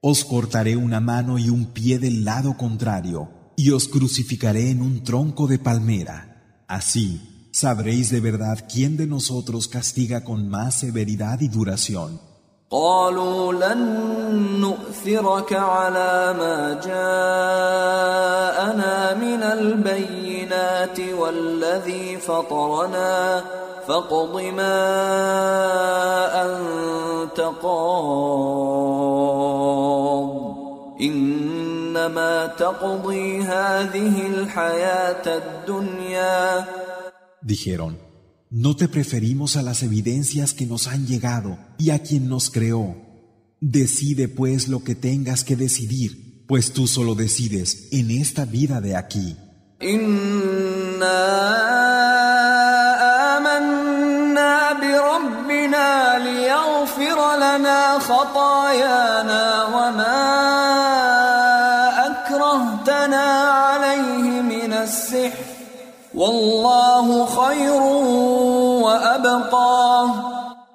Os 0.00 0.24
cortaré 0.24 0.76
una 0.76 1.00
mano 1.00 1.38
y 1.38 1.50
un 1.50 1.72
pie 1.72 1.98
del 1.98 2.24
lado 2.24 2.56
contrario, 2.56 3.30
y 3.56 3.70
os 3.70 3.88
crucificaré 3.88 4.70
en 4.70 4.80
un 4.80 5.02
tronco 5.02 5.48
de 5.48 5.58
palmera. 5.58 6.64
Así, 6.68 7.27
sabréis 7.59 8.09
de 8.09 8.21
verdad 8.21 8.57
quién 8.73 8.95
de 8.95 9.05
nosotros 9.05 9.67
castiga 9.67 10.23
con 10.23 10.49
más 10.49 10.75
severidad 10.75 11.41
y 11.41 11.49
duración. 11.49 12.29
قالوا 12.71 13.53
لن 13.53 13.79
نؤثرك 14.61 15.53
على 15.53 16.35
ما 16.39 16.79
جاءنا 16.85 17.73
من 19.13 19.43
البينات 19.43 20.99
والذي 20.99 22.17
فطرنا. 22.17 23.43
فاقض 23.87 24.41
ما 24.41 24.85
أنت 26.45 27.39
قاض. 27.61 27.89
إنما 31.01 32.45
تقضي 32.45 33.41
هذه 33.41 34.27
الحياة 34.27 35.37
الدنيا. 35.37 36.65
Dijeron, 37.41 37.99
no 38.49 38.75
te 38.75 38.87
preferimos 38.87 39.55
a 39.55 39.61
las 39.61 39.83
evidencias 39.83 40.53
que 40.53 40.65
nos 40.65 40.87
han 40.87 41.05
llegado 41.07 41.57
y 41.77 41.91
a 41.91 41.99
quien 41.99 42.27
nos 42.27 42.49
creó. 42.49 42.95
Decide 43.61 44.27
pues 44.27 44.67
lo 44.67 44.83
que 44.83 44.95
tengas 44.95 45.43
que 45.43 45.55
decidir, 45.55 46.45
pues 46.47 46.73
tú 46.73 46.87
solo 46.87 47.15
decides 47.15 47.89
en 47.91 48.11
esta 48.11 48.45
vida 48.45 48.81
de 48.81 48.95
aquí. 48.95 49.37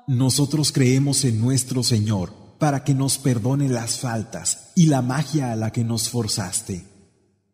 Nosotros 0.07 0.71
creemos 0.71 1.23
en 1.23 1.39
nuestro 1.41 1.83
Señor 1.83 2.33
para 2.59 2.83
que 2.83 2.93
nos 2.93 3.17
perdone 3.17 3.69
las 3.69 3.99
faltas 3.99 4.71
y 4.75 4.87
la 4.87 5.01
magia 5.01 5.51
a 5.51 5.55
la 5.55 5.71
que 5.71 5.83
nos 5.83 6.09
forzaste. 6.09 6.85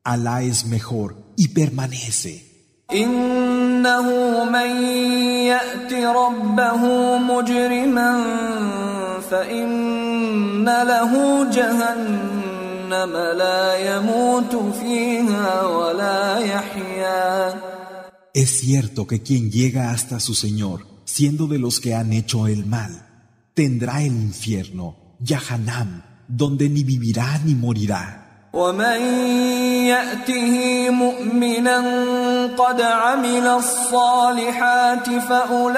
Alá 0.03 0.41
es 0.41 0.65
mejor 0.65 1.15
y 1.35 1.49
permanece. 1.49 2.55
إنه 2.91 4.07
من 4.43 4.83
يأت 5.49 5.93
ربه 5.93 7.17
مجرما 7.17 8.23
فإن 9.31 10.65
له 10.65 11.43
جهنم 11.49 13.13
لا 13.37 13.75
يموت 13.75 14.55
فيها 14.79 15.63
ولا 15.63 16.39
يحيا 16.39 17.53
Es 18.33 18.49
cierto 18.59 19.07
que 19.07 19.21
quien 19.21 19.49
llega 19.49 19.91
hasta 19.91 20.19
su 20.19 20.35
Señor, 20.35 20.85
siendo 21.09 21.47
de 21.47 21.59
los 21.59 21.79
que 21.79 21.95
han 21.95 22.13
hecho 22.13 22.47
el 22.47 22.65
mal, 22.65 23.05
tendrá 23.53 24.01
el 24.01 24.13
infierno, 24.13 24.95
Yahanam, 25.19 26.03
donde 26.27 26.69
ni 26.69 26.83
vivirá 26.83 27.39
ni 27.43 27.55
morirá. 27.55 28.21
ومن 28.55 29.01
يأته 29.91 30.89
مؤمنا 30.89 31.77
قد 32.57 32.81
عمل 32.81 33.47
الصالحات 33.47 35.09
فأولئك 35.09 35.75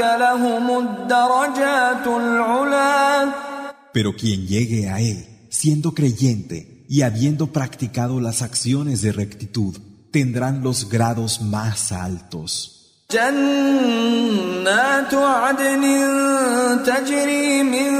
لهم 0.00 0.78
الدرجات 0.78 2.06
العلى 2.06 3.32
Pero 3.92 4.14
quien 4.14 4.46
llegue 4.46 4.90
a 4.90 5.00
Él, 5.00 5.48
siendo 5.48 5.94
creyente 5.94 6.84
y 6.86 7.00
habiendo 7.00 7.46
practicado 7.46 8.20
las 8.20 8.42
acciones 8.42 9.00
de 9.00 9.12
rectitud, 9.12 9.78
tendrán 10.12 10.62
los 10.62 10.90
grados 10.90 11.40
más 11.40 11.92
altos. 11.92 12.79
جنات 13.10 15.14
عدن 15.14 15.82
تجري 16.86 17.62
من 17.62 17.92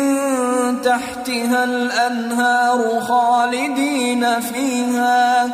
تحتها 0.83 1.65
الأنهار 1.65 3.01
خالدين 3.01 4.41
فيها 4.41 5.47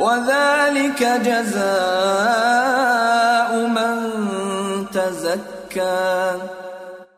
وذلك 0.00 1.02
جزاء 1.26 1.66
من 3.66 3.96
تزكى 4.92 6.36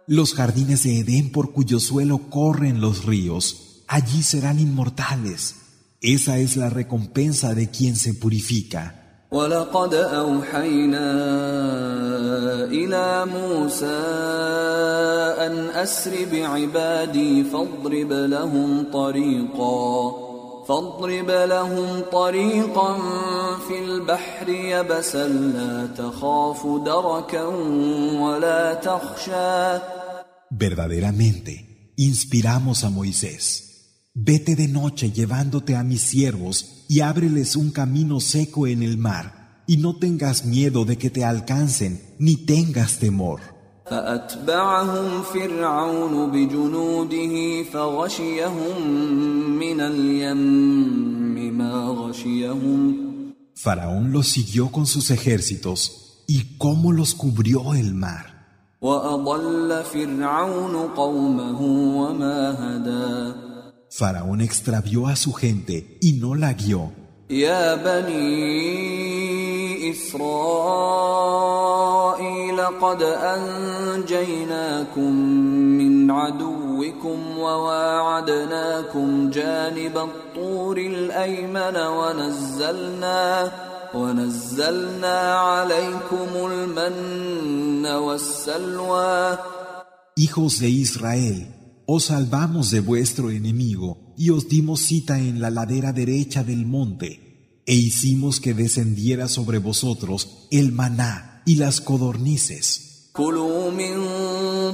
Los 0.08 0.34
jardines 0.34 0.82
de 0.82 0.98
Edén 0.98 1.30
por 1.30 1.52
cuyo 1.52 1.78
suelo 1.78 2.18
corren 2.28 2.80
los 2.80 3.04
ríos, 3.04 3.84
allí 3.86 4.22
serán 4.22 4.58
inmortales. 4.58 5.54
Esa 6.02 6.38
es 6.38 6.56
la 6.56 6.68
recompensa 6.68 7.54
de 7.54 7.70
quien 7.70 7.94
se 7.96 8.12
purifica. 8.14 9.05
ولقد 9.31 9.93
أوحينا 9.93 11.11
إلى 12.63 13.25
موسى 13.25 13.99
أن 15.45 15.69
أسر 15.69 16.11
بعبادي 16.31 17.43
فاضرب 17.43 18.11
لهم 18.11 18.85
طريقا 18.93 20.11
فاضرب 20.67 21.29
لهم 21.29 22.01
طريقا 22.11 22.97
في 23.67 23.79
البحر 23.85 24.49
يبسا 24.49 25.27
لا 25.27 25.87
تخاف 25.97 26.67
دركا 26.85 27.45
ولا 28.21 28.73
تخشى 28.73 29.79
Verdaderamente, 30.49 31.53
inspiramos 31.97 32.85
a 32.85 32.89
Moisés. 32.89 33.66
Vete 34.16 34.56
de 34.56 34.68
noche 34.68 35.10
llevándote 35.10 35.74
a 35.74 35.82
mis 35.82 36.02
siervos 36.02 36.84
y 36.88 37.00
ábreles 37.00 37.56
un 37.56 37.70
camino 37.70 38.20
seco 38.20 38.66
en 38.66 38.82
el 38.82 38.98
mar, 38.98 39.64
y 39.66 39.78
no 39.78 39.96
tengas 39.96 40.44
miedo 40.44 40.84
de 40.84 40.98
que 40.98 41.08
te 41.08 41.24
alcancen, 41.24 42.00
ni 42.18 42.36
tengas 42.36 42.98
temor. 42.98 43.40
فأتبعهم 43.86 45.22
فرعون 45.22 46.30
بجنوده 46.30 47.62
فغشيهم 47.62 48.88
من 49.58 49.80
اليم 49.80 51.58
ما 51.58 51.72
غشيهم 51.88 53.12
Faraón 53.54 54.12
los 54.12 54.28
siguió 54.28 54.72
con 54.72 54.86
sus 54.86 55.10
ejércitos, 55.10 56.24
y 56.26 56.56
cómo 56.58 56.92
los 56.92 57.14
cubrió 57.14 57.74
el 57.74 57.94
mar. 57.94 58.26
وأضل 58.80 59.84
فرعون 59.84 60.76
قومه 60.76 61.62
وما 61.96 62.56
هدى 62.60 63.45
Faraón 63.96 64.40
extravió 64.40 65.06
a 65.06 65.16
su 65.16 65.32
gente 65.32 65.98
y 66.00 66.14
no 66.14 66.34
la 66.34 66.52
guió. 66.54 66.92
يا 67.30 67.74
بني 67.74 69.32
إسرائيل 69.90 70.22
قد 72.60 73.02
أنجيناكم 73.82 75.12
من 75.78 76.10
عدوكم 76.10 77.38
وواعدناكم 77.38 79.30
جانب 79.30 79.98
الطور 79.98 80.78
الأيمن 80.78 81.76
ونزلنا 81.76 83.52
ونزلنا 83.94 85.34
عليكم 85.34 86.28
المن 86.36 87.86
والسلوى 87.86 89.38
Hijos 90.14 90.60
de 90.60 90.68
Israel, 90.68 91.46
os 91.86 92.04
salvamos 92.04 92.70
de 92.70 92.80
vuestro 92.80 93.30
enemigo 93.30 94.14
y 94.16 94.30
os 94.30 94.48
dimos 94.48 94.80
cita 94.80 95.18
en 95.18 95.40
la 95.40 95.50
ladera 95.50 95.92
derecha 95.92 96.44
del 96.44 96.66
monte, 96.66 97.62
e 97.66 97.74
hicimos 97.74 98.40
que 98.40 98.54
descendiera 98.54 99.28
sobre 99.28 99.58
vosotros 99.58 100.48
el 100.50 100.72
maná 100.72 101.42
y 101.46 101.56
las 101.56 101.80
codornices. 101.80 102.88
كلوا 103.12 103.70
من 103.70 104.02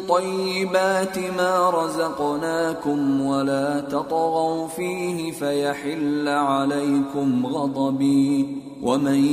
طيبات 0.09 1.19
ما 1.19 1.71
رزقناكم 1.71 3.21
ولا 3.21 3.81
تطغوا 3.81 4.69
فيه 4.69 5.33
فيحل 5.33 6.29
عليكم 6.29 7.47
غضبي 7.47 8.47
ومن 8.83 9.25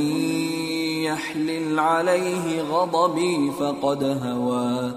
يحلل 1.06 1.78
عليه 1.78 2.62
غضبي 2.62 3.50
فقد 3.60 4.04
هوى 4.04 4.94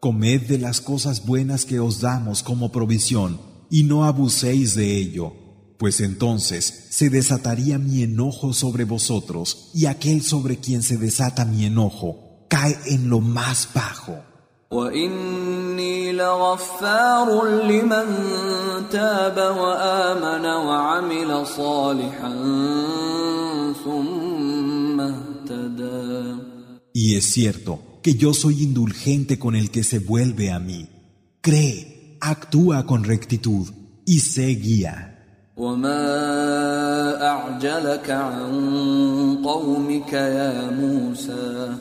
Comed 0.00 0.42
de 0.42 0.58
las 0.58 0.80
cosas 0.80 1.26
buenas 1.26 1.64
que 1.64 1.80
os 1.80 2.00
damos 2.00 2.44
como 2.44 2.70
provisión 2.70 3.40
y 3.68 3.82
no 3.82 4.04
abuséis 4.04 4.76
de 4.76 4.96
ello, 4.96 5.32
pues 5.76 6.00
entonces 6.00 6.86
se 6.90 7.10
desataría 7.10 7.78
mi 7.78 8.04
enojo 8.04 8.52
sobre 8.52 8.84
vosotros 8.84 9.70
y 9.74 9.86
aquel 9.86 10.22
sobre 10.22 10.58
quien 10.58 10.84
se 10.84 10.98
desata 10.98 11.44
mi 11.44 11.64
enojo 11.64 12.46
cae 12.48 12.78
en 12.86 13.10
lo 13.10 13.20
más 13.20 13.70
bajo. 13.74 14.22
Y 26.92 27.16
es 27.16 27.24
cierto, 27.24 27.87
que 28.01 28.15
yo 28.15 28.33
soy 28.33 28.63
indulgente 28.63 29.39
con 29.39 29.55
el 29.55 29.71
que 29.71 29.83
se 29.83 29.99
vuelve 29.99 30.51
a 30.51 30.59
mí. 30.59 30.87
Cree, 31.41 32.17
actúa 32.21 32.85
con 32.85 33.03
rectitud 33.03 33.67
y 34.05 34.19
se 34.19 34.47
guía. 34.47 35.09
وما 35.57 36.01
أعجلك 37.27 38.09
عن 38.09 39.37
قومك 39.45 40.13
يا 40.13 40.71
موسى 40.71 41.77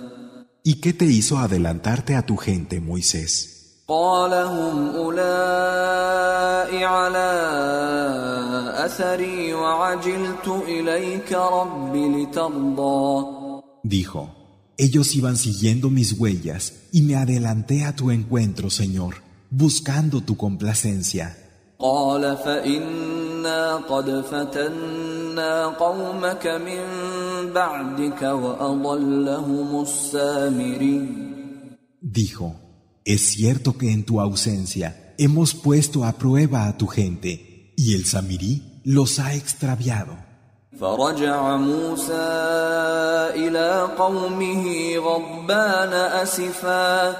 ¿Y 0.64 0.74
qué 0.74 0.92
te 0.92 1.06
hizo 1.06 1.38
adelantarte 1.38 2.14
a 2.14 2.22
tu 2.24 2.36
gente, 2.36 2.80
Moisés? 2.80 3.48
قال 3.88 4.32
هم 4.32 4.96
أولئك 4.96 6.82
على 6.82 7.32
أثري 8.84 9.54
وعجلت 9.54 10.48
إليك 10.68 11.32
رب 11.32 11.96
لترضى 11.96 13.26
Dijo, 13.84 14.35
ellos 14.76 15.14
iban 15.14 15.36
siguiendo 15.36 15.90
mis 15.90 16.12
huellas 16.12 16.74
y 16.92 17.02
me 17.02 17.16
adelanté 17.16 17.84
a 17.84 17.94
tu 17.94 18.10
encuentro, 18.10 18.70
Señor, 18.70 19.16
buscando 19.50 20.20
tu 20.22 20.36
complacencia. 20.36 21.36
قال 21.82 22.36
فإنا 22.36 23.76
قد 23.76 24.24
فتنا 24.30 25.66
قومك 25.66 26.46
من 26.46 26.82
بعدك 27.52 28.22
وأضلهم 28.22 29.82
السامري 29.82 31.32
Dijo, 32.00 32.56
es 33.04 33.22
cierto 33.22 33.78
que 33.78 33.90
en 33.92 34.04
tu 34.04 34.20
ausencia 34.20 35.14
hemos 35.18 35.54
puesto 35.54 36.04
a 36.04 36.12
prueba 36.12 36.66
a 36.68 36.76
tu 36.76 36.86
gente 36.86 37.72
y 37.76 37.94
el 37.94 38.04
Samirí 38.04 38.80
los 38.84 39.18
ha 39.18 39.34
extraviado. 39.34 40.25
فرجع 40.79 41.55
موسى 41.55 42.13
إلى 43.35 43.87
قومه 43.97 44.95
غضبان 44.97 45.93
أسفا. 45.93 47.13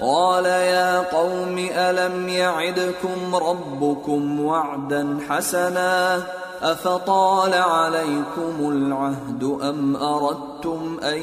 قال 0.00 0.44
يا 0.46 0.98
قوم 0.98 1.68
ألم 1.72 2.28
يعدكم 2.28 3.36
ربكم 3.36 4.40
وعدا 4.40 5.18
حسنا؟ 5.28 6.22
أفطال 6.62 7.54
عليكم 7.54 8.54
العهد 8.60 9.58
أم 9.62 9.96
أردتم 9.96 11.00
أن 11.02 11.18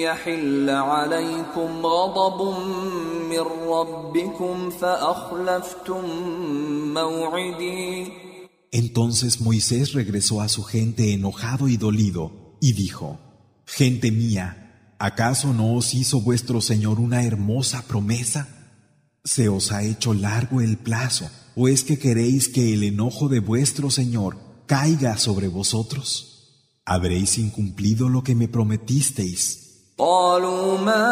يحل 0.00 0.70
عليكم 0.70 1.86
غضب 1.86 2.54
من 3.30 3.44
ربكم 3.68 4.70
فأخلفتم 4.70 6.02
موعدي؟ 6.94 8.31
Entonces 8.72 9.42
Moisés 9.42 9.92
regresó 9.92 10.40
a 10.40 10.48
su 10.48 10.64
gente 10.64 11.12
enojado 11.12 11.68
y 11.68 11.76
dolido 11.76 12.56
y 12.60 12.72
dijo, 12.72 13.20
Gente 13.66 14.10
mía, 14.10 14.94
¿acaso 14.98 15.52
no 15.52 15.74
os 15.74 15.94
hizo 15.94 16.22
vuestro 16.22 16.62
Señor 16.62 16.98
una 16.98 17.22
hermosa 17.24 17.82
promesa? 17.86 18.48
¿Se 19.24 19.50
os 19.50 19.72
ha 19.72 19.82
hecho 19.82 20.14
largo 20.14 20.62
el 20.62 20.78
plazo 20.78 21.30
o 21.54 21.68
es 21.68 21.84
que 21.84 21.98
queréis 21.98 22.48
que 22.48 22.72
el 22.72 22.82
enojo 22.82 23.28
de 23.28 23.40
vuestro 23.40 23.90
Señor 23.90 24.38
caiga 24.66 25.18
sobre 25.18 25.48
vosotros? 25.48 26.78
¿Habréis 26.86 27.36
incumplido 27.36 28.08
lo 28.08 28.24
que 28.24 28.34
me 28.34 28.48
prometisteis? 28.48 29.71
قالوا 29.98 30.78
ما 30.78 31.08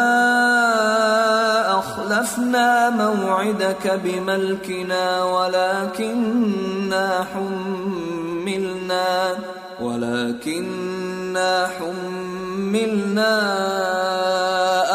أخلفنا 1.79 2.89
موعدك 2.89 3.99
بملكنا 4.03 5.23
ولكننا 5.23 7.25
حملنا 7.33 9.37
ولكننا 9.81 11.67
حملنا 11.79 13.35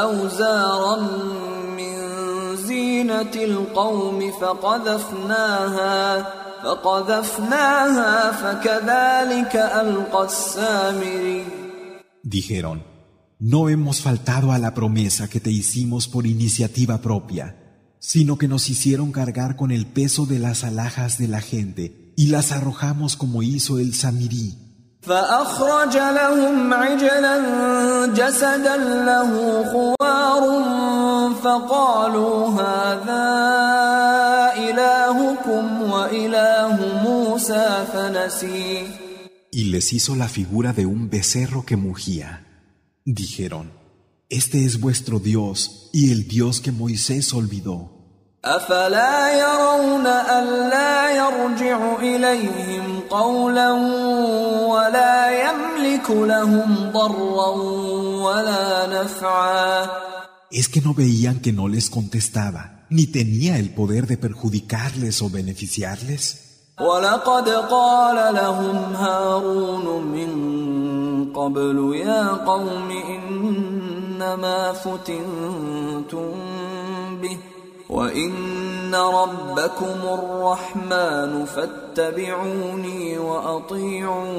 أوزارا 0.03 0.97
من 1.77 1.97
زينة 2.57 3.35
القوم 3.35 4.31
فقذفناها 4.41 6.27
فقذفناها 6.65 8.31
فكذلك 8.33 9.57
ألقى 9.57 10.25
السامري. 10.25 11.45
Dijeron, 12.27 12.96
No 13.40 13.70
hemos 13.70 14.02
faltado 14.02 14.52
a 14.52 14.60
la 14.60 14.74
promesa 14.74 15.28
que 15.28 15.40
te 15.40 15.52
hicimos 15.52 16.08
por 16.08 16.28
iniciativa 16.28 17.02
propia, 17.02 17.56
sino 18.00 18.38
que 18.38 18.48
nos 18.48 18.70
hicieron 18.70 19.12
cargar 19.12 19.56
con 19.56 19.72
el 19.72 19.86
peso 19.86 20.26
de 20.26 20.40
las 20.40 20.64
alhajas 20.64 21.18
de 21.18 21.28
la 21.28 21.42
gente 21.42 22.14
y 22.16 22.28
las 22.28 22.52
arrojamos 22.52 23.16
como 23.16 23.42
hizo 23.44 23.80
el 23.80 23.94
Samirí. 23.94 24.58
فأخرج 25.02 25.98
لهم 25.98 26.74
عجلا 26.74 27.36
جسدا 28.14 28.78
له 29.06 29.64
خوار 29.72 30.44
فقالوا 31.44 32.48
هذا 32.62 33.26
إلهكم 34.58 35.82
وإله 35.92 36.78
موسى 37.04 37.86
فنسي 37.94 38.88
Y 39.54 39.66
les 39.66 39.92
hizo 39.92 40.16
la 40.16 40.30
figura 40.30 40.72
de 40.72 40.86
un 40.86 41.10
becerro 41.10 41.66
que 41.66 41.76
mugía. 41.76 42.46
Dijeron, 43.06 43.72
Este 44.30 44.66
es 44.66 44.80
vuestro 44.80 45.20
Dios 45.20 45.90
y 45.92 46.12
el 46.12 46.28
Dios 46.28 46.62
que 46.62 46.72
Moisés 46.72 47.34
olvidó. 47.34 48.02
أفلا 48.46 49.40
يرون 49.40 50.08
ألا 50.08 51.12
يرجع 51.12 52.00
إليهم 52.00 53.00
قولا 53.10 53.72
ولا 54.66 55.50
يملك 55.50 56.10
لهم 56.10 56.92
ضرا 56.92 57.50
ولا 58.26 58.88
نفعا 58.88 59.90
Es 60.50 60.68
que 60.68 60.82
no 60.82 60.94
veían 60.94 61.40
que 61.40 61.54
no 61.54 61.68
les 61.68 61.90
contestaba, 61.90 62.86
ni 62.90 63.06
tenía 63.08 63.58
el 63.58 63.70
poder 63.74 64.08
de 64.08 64.18
perjudicarles 64.18 65.22
o 65.22 65.30
beneficiarles. 65.30 66.45
ولقد 66.82 67.50
قال 67.50 68.36
لهم 68.36 68.96
هارون 68.96 69.86
من 70.08 70.32
قبل 71.34 71.96
يا 71.96 72.28
قوم 72.28 72.92
إنما 72.92 74.74
فتنتم 74.74 76.32
به 77.22 77.38
وإن 77.90 78.96
ربكم 78.96 80.00
الرحمن 80.20 81.46
فاتبعوني 81.46 83.18
وأطيعوا 83.18 84.30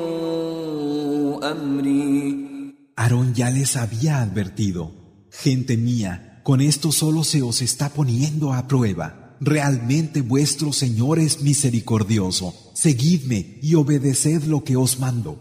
أمري 1.52 2.52
Aarón 2.94 3.35
ya 3.35 3.48
les 3.50 3.76
había 3.76 4.20
advertido, 4.20 4.92
gente 5.30 5.76
mía, 5.76 6.40
con 6.44 6.61
esto 6.61 6.92
solo 6.92 7.24
se 7.24 7.42
os 7.42 7.62
está 7.62 7.88
poniendo 7.88 8.52
a 8.52 8.68
prueba. 8.68 9.25
Realmente 9.39 10.21
vuestro 10.21 10.73
Señor 10.73 11.19
es 11.19 11.41
misericordioso. 11.41 12.54
Seguidme 12.73 13.60
y 13.62 13.76
obedeced 13.76 14.43
lo 14.43 14.63
que 14.63 14.76
os 14.76 15.00
mando. 15.00 15.39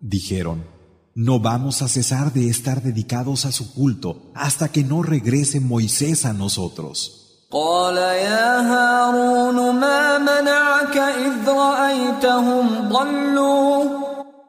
Dijeron, 0.00 0.64
no 1.14 1.40
vamos 1.40 1.82
a 1.82 1.88
cesar 1.88 2.32
de 2.32 2.48
estar 2.48 2.82
dedicados 2.82 3.46
a 3.46 3.52
su 3.52 3.72
culto 3.72 4.30
hasta 4.34 4.68
que 4.68 4.84
no 4.84 5.02
regrese 5.02 5.60
Moisés 5.60 6.24
a 6.24 6.32
nosotros. 6.32 7.24
قال 7.50 7.96
يا 7.96 8.60
هارون 8.60 9.58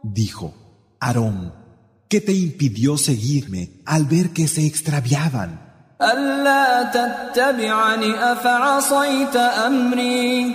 Dijo, 0.03 0.55
Aarón, 1.01 1.53
¿qué 2.09 2.21
te 2.21 2.33
impidió 2.33 2.97
seguirme 2.99 3.63
al 3.87 4.05
ver 4.05 4.31
que 4.31 4.49
se 4.49 4.67
extraviaban? 4.67 5.61
ألا 6.03 6.83
تتبعني 6.83 8.33
أفعصيت 8.33 9.37
أمري 9.37 10.55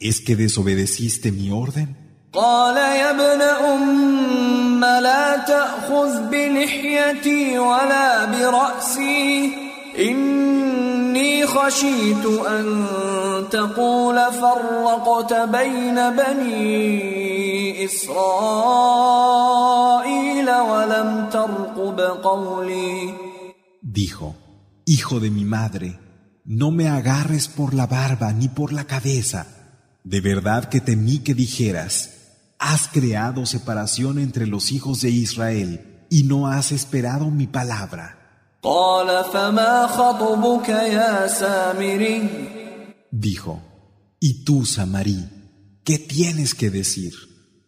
¿Es 0.00 0.20
que 0.20 0.36
desobedeciste 0.36 1.32
mi 1.32 1.50
orden? 1.50 1.94
قال 2.32 2.76
يا 2.76 3.10
ابن 3.10 3.40
أم 3.42 4.80
لا 4.84 5.36
تأخذ 5.36 6.30
بلحيتي 6.30 7.58
ولا 7.58 8.24
برأسي 8.24 9.52
إني 9.98 10.69
إني 11.10 11.46
خشيت 11.46 12.24
أن 12.26 12.66
تقول 13.50 14.16
فرقت 14.32 15.32
بين 15.32 15.94
بني 16.20 17.84
إسرائيل 17.84 18.10
ولم 20.50 21.28
ترقب 21.32 22.00
قولي 22.00 23.14
Dijo, 23.82 24.34
Hijo 24.84 25.20
de 25.20 25.30
mi 25.30 25.44
madre, 25.44 25.98
no 26.44 26.70
me 26.70 26.88
agarres 26.88 27.48
por 27.48 27.72
la 27.72 27.86
barba 27.86 28.32
ni 28.32 28.48
por 28.48 28.72
la 28.72 28.84
cabeza. 28.84 29.46
De 30.04 30.20
verdad 30.20 30.64
que 30.68 30.80
temí 30.80 31.18
que 31.18 31.34
dijeras, 31.34 31.94
has 32.58 32.88
creado 32.88 33.46
separación 33.46 34.18
entre 34.18 34.46
los 34.46 34.72
hijos 34.72 35.00
de 35.00 35.10
Israel 35.10 36.06
y 36.10 36.24
no 36.24 36.46
has 36.48 36.72
esperado 36.72 37.30
mi 37.30 37.46
palabra. 37.46 38.19
قال 38.63 39.23
فما 39.33 39.87
خطبك 39.87 40.69
يا 40.69 41.27
سامري؟ 41.27 42.29
Dijo, 43.11 43.59
¿y 44.19 44.45
tú, 44.45 44.65
Samarí, 44.65 45.19
qué 45.83 45.97
tienes 45.97 46.53
que 46.55 46.69
decir? 46.69 47.13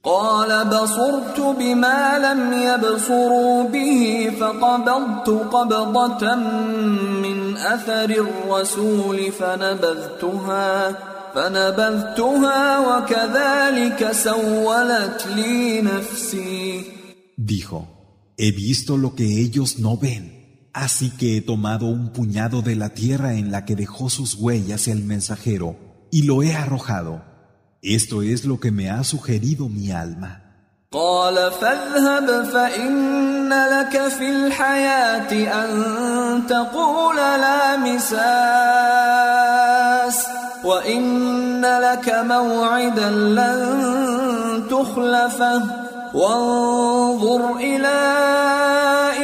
قال 0.03 0.65
بصرت 0.65 1.39
بما 1.39 2.19
لم 2.19 2.53
يبصروا 2.53 3.63
به 3.63 4.32
فقبضت 4.39 5.29
قبضة 5.29 6.36
من 7.25 7.58
أثر 7.58 8.10
الرسول 8.10 9.32
فنبذتها 9.32 10.95
فنبذتها 11.36 12.79
وكذلك 12.79 14.12
سولت 14.12 15.27
لي 15.36 15.82
نفسي. 15.82 16.84
Dijo, 17.38 17.88
he 18.38 18.51
visto 18.51 18.97
lo 18.97 19.15
que 19.15 19.41
ellos 19.41 19.79
no 19.79 19.97
ven, 19.97 20.42
así 20.72 21.11
que 21.11 21.37
he 21.37 21.40
tomado 21.40 21.87
un 21.87 22.12
puñado 22.12 22.62
de 22.62 22.76
la 22.76 22.90
tierra 22.90 23.35
en 23.35 23.50
la 23.50 23.64
que 23.64 23.76
dejó 23.76 24.11
sus 24.11 24.35
huellas 24.35 24.88
el 24.88 25.04
mensajero 25.04 25.76
y 26.11 26.22
lo 26.22 26.42
he 26.42 26.54
arrojado. 26.54 27.22
Esto 27.83 28.22
es 28.22 28.44
lo 28.44 28.59
que 28.61 28.70
me 28.70 28.90
ha 28.90 29.04
sugerido 29.04 29.68
mi 29.68 29.90
alma. 29.90 30.44
قال 30.92 31.52
فاذهب 31.52 32.44
فإن 32.44 33.48
لك 33.48 34.09
في 34.09 34.31
الحياة 34.31 35.33
أن 35.64 36.46
تقول 36.46 37.16
لا 37.16 37.76
مساس 37.76 38.18
وإن 40.64 41.61
لك 41.61 42.09
موعدا 42.09 43.11
لن 43.11 44.64
تخلفه 44.70 45.82
وانظر 46.14 47.57
إلى 47.57 47.98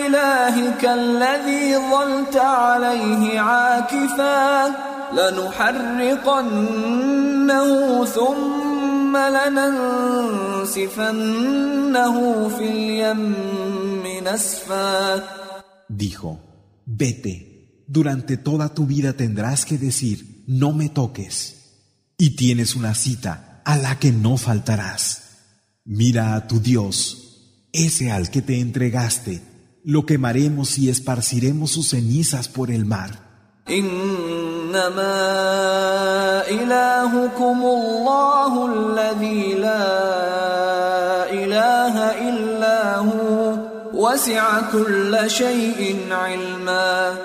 إلهك 0.07 0.85
الذي 0.85 1.76
ظلت 1.76 2.37
عليه 2.37 3.40
عاكفا 3.40 4.66
لنحرقنه 5.12 6.54
ثم 8.04 9.16
لننسفنه 10.57 10.98
في 12.48 12.64
اليم 12.64 13.35
نسفا 14.24 15.22
Dijo, 15.88 16.40
vete, 16.87 17.85
durante 17.87 18.37
toda 18.37 18.70
tu 18.70 18.87
vida 18.87 19.12
tendrás 19.12 19.64
que 19.64 19.78
decir, 19.78 20.44
no 20.48 20.72
me 20.72 20.88
toques. 20.88 21.37
Y 22.18 22.30
tienes 22.37 22.74
una 22.74 22.94
cita 22.94 23.61
a 23.64 23.76
la 23.76 23.98
que 23.98 24.11
no 24.11 24.37
faltarás. 24.37 25.27
Mira 25.88 26.35
a 26.35 26.46
tu 26.46 26.61
Dios, 26.61 27.68
ese 27.72 28.11
al 28.11 28.30
que 28.30 28.42
te 28.42 28.61
entregaste, 28.61 29.42
lo 29.85 30.07
quemaremos 30.07 30.78
y 30.78 30.88
esparciremos 30.88 31.72
sus 31.72 31.90
cenizas 31.90 32.48
por 32.48 32.70
el 32.70 32.85
mar. 32.85 33.24
إنما 33.68 35.16
إلهكم 36.48 37.61
الله 37.62 38.52
الذي 38.66 39.54
لا 39.54 41.33
إله 41.33 41.96
إلا 42.28 42.96
هو 42.98 43.57
وسع 43.94 44.70
كل 44.72 45.30
شيء 45.30 45.96
علما 46.11 47.16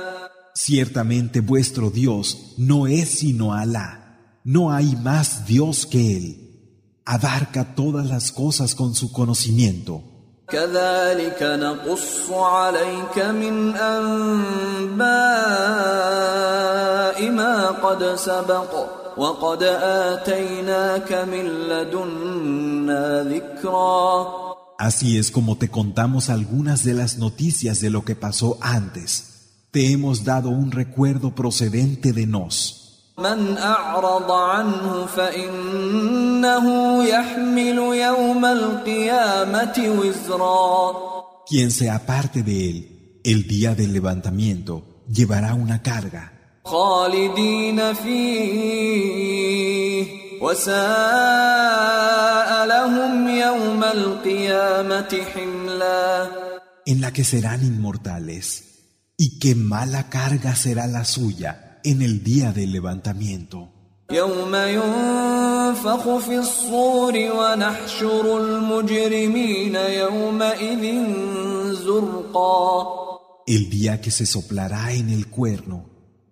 Ciertamente 0.54 1.42
vuestro 1.42 1.90
Dios 1.90 2.54
no 2.58 2.88
es 2.88 3.20
sino 3.20 3.54
Alá. 3.54 4.18
No 4.44 4.72
hay 4.72 4.96
más 4.98 5.46
Dios 5.46 5.86
que 5.86 6.18
Él. 6.18 6.43
Abarca 7.06 7.76
todas 7.76 8.08
las 8.08 8.32
cosas 8.32 8.76
con 8.76 8.96
su 8.96 9.12
conocimiento. 9.12 10.04
كذلك 10.50 11.44
نقص 11.44 12.32
عليك 12.32 13.18
من 13.20 13.76
أنباء 13.76 15.00
ما 17.32 17.70
قد 17.70 18.16
سبق 18.16 18.74
وقد 19.18 19.64
آتيناك 19.64 21.14
من 21.14 21.46
لدنا 21.70 23.24
ذكرا 23.24 24.40
Así 24.80 25.18
es 25.18 25.30
como 25.30 25.58
te 25.58 25.70
contamos 25.70 26.30
algunas 26.30 26.86
de 26.86 26.94
las 26.94 27.18
noticias 27.18 27.82
de 27.82 27.90
lo 27.90 28.06
que 28.06 28.16
pasó 28.16 28.58
antes. 28.62 29.26
Te 29.72 29.92
hemos 29.92 30.24
dado 30.24 30.48
un 30.50 30.72
recuerdo 30.72 31.36
procedente 31.36 32.14
de 32.14 32.26
nos. 32.26 32.83
من 33.20 33.58
أعرض 33.58 34.32
عنه 34.32 35.06
فإنه 35.06 36.68
يحمل 37.04 37.78
يوم 37.78 38.46
القيامة 38.46 39.96
وزرا 40.00 41.10
Quien 41.50 41.72
se 41.72 41.90
aparte 41.90 42.44
de 42.44 42.70
él, 42.70 43.22
el 43.24 43.48
día 43.48 43.74
del 43.74 43.92
levantamiento, 43.92 44.84
llevará 45.12 45.54
una 45.56 45.82
carga. 45.82 46.32
خالدين 46.66 47.94
فيه 47.94 49.10
وساء 50.42 50.80
لهم 52.66 53.28
يوم 53.28 53.84
القيامة 53.84 55.22
حملا 55.34 56.30
en 56.86 57.02
la 57.02 57.12
que 57.12 57.24
serán 57.24 57.64
inmortales. 57.64 58.64
Y 59.18 59.40
qué 59.40 59.54
mala 59.56 60.10
carga 60.10 60.56
será 60.56 60.88
la 60.88 61.04
suya 61.06 61.73
en 61.85 62.01
el 62.01 62.25
día 62.25 62.53
del 62.53 62.73
levantamiento. 62.73 63.69
El 73.47 73.71
día 73.71 74.01
que 74.01 74.11
se 74.11 74.27
soplará 74.27 74.93
en 74.93 75.11
el 75.11 75.27
cuerno 75.27 75.85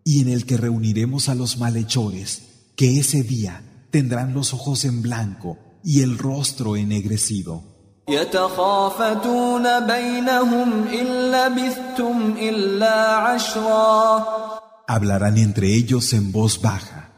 y 0.05 0.23
en 0.23 0.29
el 0.29 0.47
que 0.47 0.57
reuniremos 0.57 1.29
a 1.29 1.35
los 1.35 1.59
malhechores, 1.59 2.43
que 2.75 2.99
ese 2.99 3.23
día 3.23 3.63
tendrán 3.91 4.33
los 4.33 4.55
ojos 4.55 4.87
en 4.87 5.03
blanco 5.03 5.59
y 5.85 6.01
el 6.01 6.19
rostro 6.19 6.77
ennegrecido. 6.77 7.73
يتخافتون 8.09 9.81
بينهم 9.87 10.89
إن 10.89 11.07
لبثتم 11.31 12.35
إلا 12.41 13.17
عشرا 13.17 14.52
Hablarán 14.92 15.38
entre 15.38 15.74
ellos 15.74 16.14
en 16.14 16.32
voz 16.32 16.62
baja. 16.62 17.12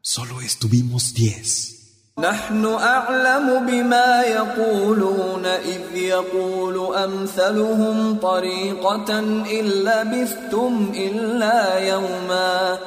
Solo 0.00 0.40
estuvimos 0.40 1.14
diez. 1.14 1.80
نحن 2.18 2.64
أعلم 2.64 3.66
بما 3.66 4.22
يقولون 4.22 5.46
إذ 5.46 5.96
يقول 5.96 6.96
أمثلهم 6.96 8.18
طريقة 8.18 9.18
إن 9.18 9.64
لبثتم 9.64 10.92
إلا 10.94 11.78
يوما 11.78 12.78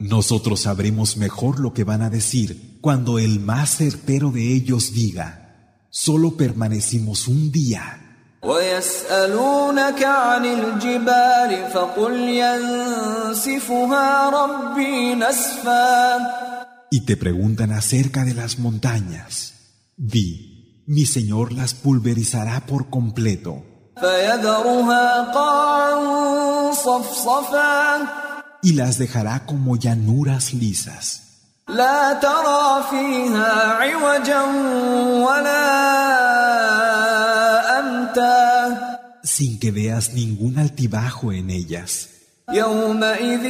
Nosotros 0.00 0.62
sabremos 0.62 1.16
mejor 1.16 1.60
lo 1.60 1.72
que 1.72 1.84
van 1.84 2.02
a 2.02 2.10
decir 2.10 2.78
cuando 2.80 3.20
el 3.20 3.38
más 3.38 3.76
certero 3.76 4.32
de 4.32 4.52
ellos 4.52 4.92
diga, 4.92 5.78
solo 5.90 6.36
permanecimos 6.36 7.28
un 7.28 7.52
día. 7.52 8.05
ويسألونك 8.42 10.02
عن 10.02 10.44
الجبال 10.44 11.70
فقل 11.74 12.14
ينسفها 12.44 14.08
ربي 14.30 15.14
نسفا 15.14 16.18
Y 16.94 17.00
te 17.06 17.16
preguntan 17.16 17.72
acerca 17.72 18.22
de 18.24 18.34
las 18.34 18.58
montañas. 18.58 19.54
Di, 19.96 20.84
mi 20.86 21.06
Señor 21.06 21.52
las 21.52 21.72
pulverizará 21.74 22.66
por 22.66 22.90
completo 22.90 23.62
فيذرها 24.00 25.32
قاعا 25.34 26.72
صفصفا 26.72 27.98
y 28.64 28.72
las 28.74 28.98
dejará 28.98 29.46
como 29.46 29.76
llanuras 29.76 30.54
lisas. 30.54 31.22
لا 31.68 32.12
ترى 32.12 32.84
فيها 32.90 33.72
عوجا 33.72 34.42
ولا 35.26 35.62
أمتا 36.22 37.35
sin 39.26 39.58
que 39.58 39.70
veas 39.70 40.14
ningún 40.14 40.58
altibajo 40.58 41.32
en 41.32 41.50
ellas. 41.50 42.08
يومئذ 42.50 43.44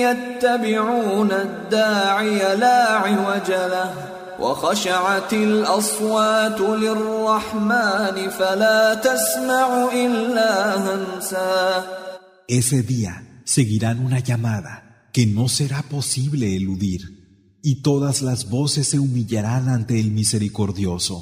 يتبعون 0.00 1.32
الداعي 1.32 2.56
لا 2.56 2.88
عوج 2.88 3.50
له 3.50 3.94
وخشعت 4.40 5.32
الأصوات 5.32 6.60
للرحمن 6.60 8.30
فلا 8.30 8.94
تسمع 8.94 9.92
إلا 9.92 10.76
همسا 10.76 11.84
Ese 12.48 12.82
día 12.82 13.42
seguirán 13.44 14.04
una 14.04 14.18
llamada 14.18 15.08
que 15.12 15.26
no 15.26 15.48
será 15.48 15.82
posible 15.82 16.56
eludir, 16.56 17.02
y 17.62 17.82
todas 17.82 18.22
las 18.22 18.50
voces 18.50 18.88
se 18.88 18.98
humillarán 18.98 19.68
ante 19.68 20.00
el 20.00 20.10
misericordioso. 20.10 21.16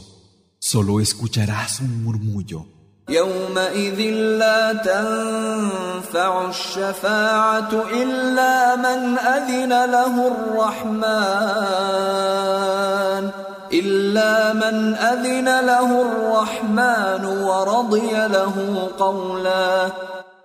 Solo 0.58 1.00
escucharás 1.00 1.80
un 1.80 2.02
murmullo. 2.02 2.73
يومئذ 3.10 4.00
لا 4.38 4.72
تنفع 4.72 6.48
الشفاعة 6.48 7.72
إلا 8.02 8.76
من 8.76 9.18
أذن 9.18 9.68
له 9.68 10.14
الرحمن 10.32 11.00
إلا 13.72 14.52
من 14.52 14.94
أذن 14.94 15.44
له 15.44 16.02
الرحمن 16.02 17.24
ورضي 17.24 18.12
له 18.12 18.54
قولا 18.98 19.92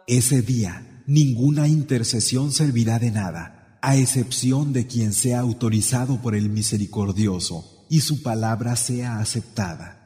Ese 0.08 0.42
día 0.42 0.86
ninguna 1.08 1.68
intercesión 1.68 2.52
servirá 2.52 3.00
de 3.00 3.12
nada, 3.12 3.78
a 3.82 3.96
excepción 3.96 4.74
de 4.74 4.88
quien 4.88 5.14
sea 5.14 5.40
autorizado 5.40 6.22
por 6.22 6.36
el 6.36 6.50
misericordioso 6.50 7.86
y 7.90 8.02
su 8.02 8.22
palabra 8.24 8.76
sea 8.76 9.20
aceptada. 9.20 9.99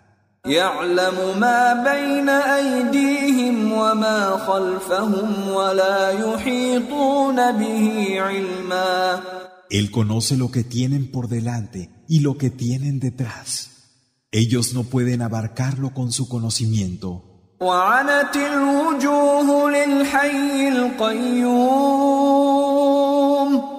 يعلم 0.46 1.40
ما 1.40 1.74
بين 1.74 2.30
أيديهم 2.30 3.72
وما 3.72 4.38
خلفهم 4.48 5.50
ولا 5.50 6.12
يحيطون 6.12 7.52
به 7.52 8.16
علما 8.22 9.20
Él 9.72 9.92
conoce 9.92 10.36
lo 10.36 10.50
que 10.50 10.64
tienen 10.64 11.12
por 11.12 11.28
delante 11.28 11.92
y 12.08 12.22
lo 12.22 12.38
que 12.40 12.50
tienen 12.50 13.00
detrás. 13.00 13.70
Ellos 14.32 14.74
no 14.74 14.84
pueden 14.84 15.22
abarcarlo 15.22 15.94
con 15.94 16.12
su 16.12 16.28
conocimiento. 16.28 17.30
وعنت 17.62 18.36
الوجوه 18.36 19.72
للحي 19.72 20.68
القيوم 20.68 22.00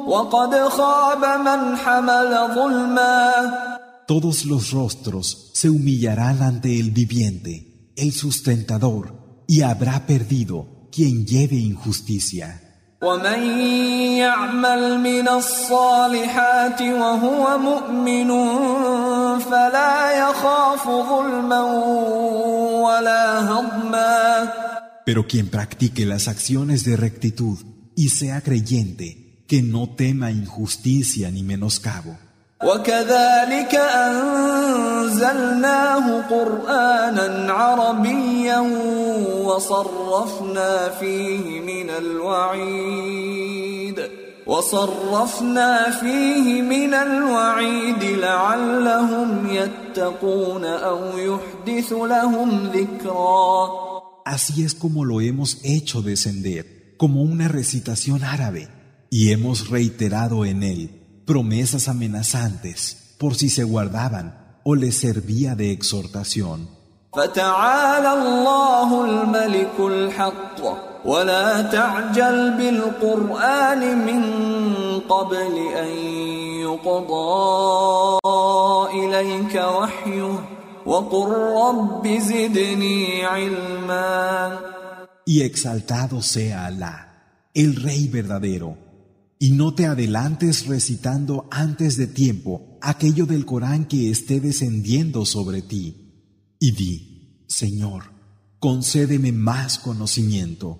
وقد 0.07 0.69
خاب 0.69 1.25
من 1.25 1.77
حمل 1.77 2.49
ظلما 2.55 3.74
Todos 4.07 4.45
los 4.45 4.71
rostros 4.71 5.51
se 5.55 5.71
humillarán 5.71 6.43
ante 6.43 6.81
el 6.81 6.91
viviente, 6.91 7.93
el 7.97 8.13
sustentador, 8.13 9.45
y 9.47 9.63
habrá 9.63 10.07
perdido 10.07 10.89
quien 10.91 11.27
lleve 11.27 11.57
injusticia. 11.57 12.61
ومن 13.03 13.43
يعمل 14.21 15.01
من 15.01 15.29
الصالحات 15.29 16.83
وهو 16.83 17.59
مؤمن 17.59 18.29
فلا 19.39 20.13
يخاف 20.13 20.85
ظلما 20.85 21.63
ولا 22.85 23.41
هضما 23.41 24.53
Pero 25.07 25.27
quien 25.27 25.49
practique 25.49 26.05
las 26.05 26.29
acciones 26.29 26.85
de 26.85 26.97
rectitud 26.97 27.59
y 27.97 28.11
sea 28.11 28.43
creyente, 28.43 29.45
que 29.49 29.63
no 29.63 29.89
tema 29.97 30.31
injusticia 30.31 31.31
ni 31.31 31.43
menoscabo. 31.43 32.19
وكذلك 32.64 33.76
أنزلناه 34.06 35.56
قرآنا 36.30 37.54
عربيا 37.54 38.60
وصرفنا 39.44 40.90
فيه 40.90 41.60
من 41.60 41.90
الوعيد 41.90 43.36
وصرفنا 44.46 45.92
فيه 45.92 46.62
من 46.62 46.94
الوعيد 46.94 48.04
لعلهم 48.04 49.48
يتقون 49.50 50.66
أو 50.66 51.18
يحدث 51.18 51.94
لهم 51.94 52.72
ذكرا. 52.74 53.86
Así 54.28 54.64
es 54.64 54.74
como 54.74 55.06
lo 55.06 55.22
hemos 55.22 55.60
hecho 55.64 56.02
descender, 56.02 56.96
como 56.98 57.22
una 57.22 57.48
recitación 57.48 58.24
árabe, 58.24 58.70
y 59.12 59.32
hemos 59.34 59.70
reiterado 59.70 60.46
en 60.46 60.64
él 60.64 61.05
promesas 61.27 61.89
amenazantes 61.89 63.15
por 63.19 63.35
si 63.35 63.49
se 63.49 63.65
guardaban 63.65 64.59
o 64.65 64.75
les 64.75 64.97
servía 64.97 65.55
de 65.55 65.73
exhortación. 65.73 66.81
فتعالى 67.17 68.13
الله 68.13 69.05
الملك 69.05 69.77
الحق 69.81 70.61
ولا 71.05 71.63
تعجل 71.63 72.51
بالقرآن 72.59 73.99
من 74.07 74.23
قبل 75.09 75.55
أن 75.75 75.91
يقضى 76.63 78.19
إليك 78.95 79.55
وحيه 79.55 80.39
وقل 80.87 81.29
رب 81.67 82.07
زدني 82.19 83.25
علما 83.25 84.59
Y 85.27 85.43
exaltado 85.43 86.23
sea 86.23 86.67
Alá, 86.67 86.97
el 87.55 87.77
Rey 87.77 88.09
verdadero, 88.09 88.77
y 89.38 89.52
no 89.52 89.74
te 89.74 89.86
adelantes 89.86 90.66
recitando 90.68 91.48
antes 91.52 91.98
de 91.98 92.08
tiempo 92.08 92.78
aquello 92.82 93.26
del 93.26 93.46
Corán 93.46 93.86
que 93.86 94.10
esté 94.10 94.40
descendiendo 94.40 95.26
sobre 95.26 95.62
ti. 95.62 96.56
Y 96.60 96.72
di, 96.72 97.44
Señor, 97.48 98.04
concédeme 98.60 99.32
más 99.32 99.78
conocimiento. 99.80 100.80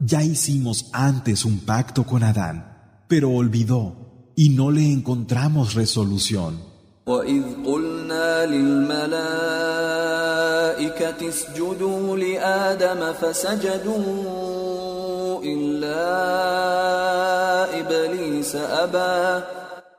Ya 0.00 0.22
hicimos 0.22 0.88
antes 0.92 1.44
un 1.44 1.58
pacto 1.60 2.04
con 2.04 2.22
Adán, 2.22 3.04
pero 3.08 3.30
olvidó 3.30 4.07
y 4.37 4.49
no 4.49 4.71
le 4.71 4.91
encontramos 4.91 5.73
resolución. 5.73 6.73
وإذ 7.07 7.43
قلنا 7.65 8.45
للملائكة 8.45 9.29
اسجدوا 11.29 12.17
لآدم 12.17 13.13
فسجدوا 13.13 14.03
إلا 15.43 16.03
إبليس 17.79 18.55
أبى 18.55 19.43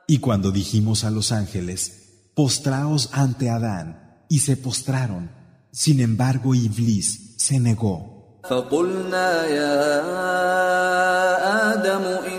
Y 0.07 0.19
cuando 0.19 0.51
dijimos 0.51 1.03
a 1.03 1.09
los 1.09 1.31
ángeles, 1.31 2.31
postraos 2.35 3.09
ante 3.11 3.49
Adán, 3.49 4.23
y 4.29 4.39
se 4.39 4.55
postraron, 4.57 5.31
sin 5.71 5.99
embargo 5.99 6.53
Iblis 6.55 7.35
se 7.37 7.59
negó. 7.59 8.15
فقلنا 8.49 9.45
يا 9.45 9.81
آدم 11.73 12.03
إن 12.27 12.38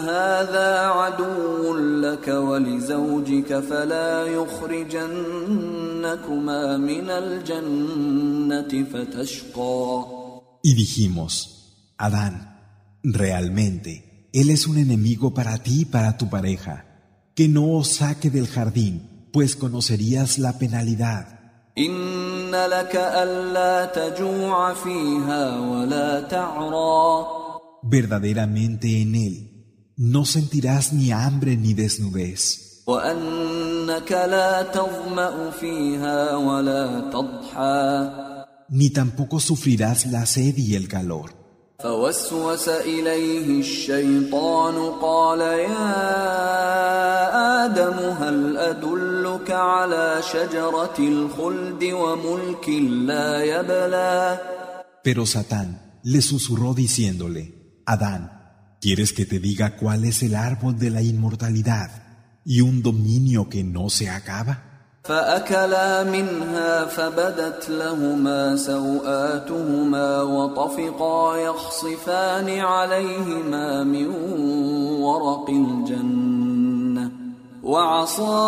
هذا 0.00 0.86
عدو 0.86 1.76
لك 1.76 2.28
ولزوجك 2.28 3.60
فلا 3.60 4.24
يخرجنكما 4.26 5.56
من 6.76 7.10
الجنة 7.10 8.84
فتشقى 8.92 10.04
Y 10.62 10.74
dijimos, 10.74 11.32
Adán, 11.96 12.58
realmente, 13.04 14.28
él 14.32 14.50
es 14.50 14.66
un 14.66 14.78
enemigo 14.78 15.32
para 15.32 15.58
ti 15.58 15.82
y 15.82 15.84
para 15.84 16.16
tu 16.16 16.28
pareja, 16.28 16.84
que 17.36 17.46
no 17.46 17.72
os 17.78 17.88
saque 17.88 18.30
del 18.30 18.48
jardín, 18.48 19.28
pues 19.32 19.54
conocerías 19.54 20.38
la 20.38 20.58
penalidad. 20.58 21.36
إن 21.78 22.50
لك 22.50 22.96
ألا 22.96 23.84
تجوع 23.84 24.74
فيها 24.74 25.60
ولا 25.60 26.20
تعرى 26.20 27.26
Verdaderamente 27.82 29.02
en 29.02 29.14
él 29.14 29.49
no 29.96 30.24
sentirás 30.24 30.92
ni 30.92 31.10
hambre 31.10 31.56
ni 31.56 31.74
desnudez, 31.74 32.62
وأنك 32.86 34.12
لا 34.12 34.62
تظمأ 34.62 35.50
فيها 35.50 36.36
ولا 36.36 37.10
تضحى 37.10 38.10
ni 38.68 38.90
tampoco 38.90 39.38
sufrirás 39.38 40.06
la 40.06 40.26
sed 40.26 40.58
y 40.58 40.74
el 40.74 40.88
calor. 40.88 41.30
فوسوس 41.78 42.68
إليه 42.68 43.60
الشيطان 43.60 44.90
قال 45.02 45.40
يا 45.40 45.86
آدم 47.64 47.98
هل 48.20 48.56
أدلك 48.56 49.50
على 49.50 50.22
شجرة 50.32 50.94
الخلد 50.98 51.84
وملك 51.84 52.68
لا 53.04 53.44
يبلى 53.44 54.38
Pero 55.02 55.26
Satán 55.26 56.00
le 56.02 56.22
susurró 56.22 56.72
diciéndole, 56.74 57.82
Adán, 57.84 58.39
¿quieres 58.80 59.12
que 59.12 59.26
te 59.26 59.38
diga 59.38 59.76
cuál 59.76 60.04
es 60.04 60.22
el 60.22 60.34
árbol 60.34 60.78
de 60.78 60.90
la 60.90 61.02
inmortalidad 61.02 61.90
y 62.44 62.60
un 62.60 62.82
dominio 62.82 63.48
que 63.48 63.64
no 63.64 63.90
se 63.90 64.10
acaba? 64.10 64.66
فأكلا 65.06 66.04
منها 66.04 66.84
فبدت 66.84 67.70
لهما 67.70 68.56
سوآتهما 68.56 70.22
وطفقا 70.22 71.36
يخصفان 71.36 72.58
عليهما 72.58 73.84
من 73.84 74.06
ورق 75.00 75.50
الجنة 75.50 77.10
وعصى 77.62 78.46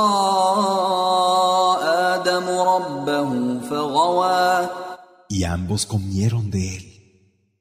آدم 1.84 2.46
ربه 2.48 3.60
فغوى 3.70 4.68
Y 5.30 5.44
ambos 5.44 5.84
comieron 5.86 6.50
de 6.50 6.76
él. 6.76 6.91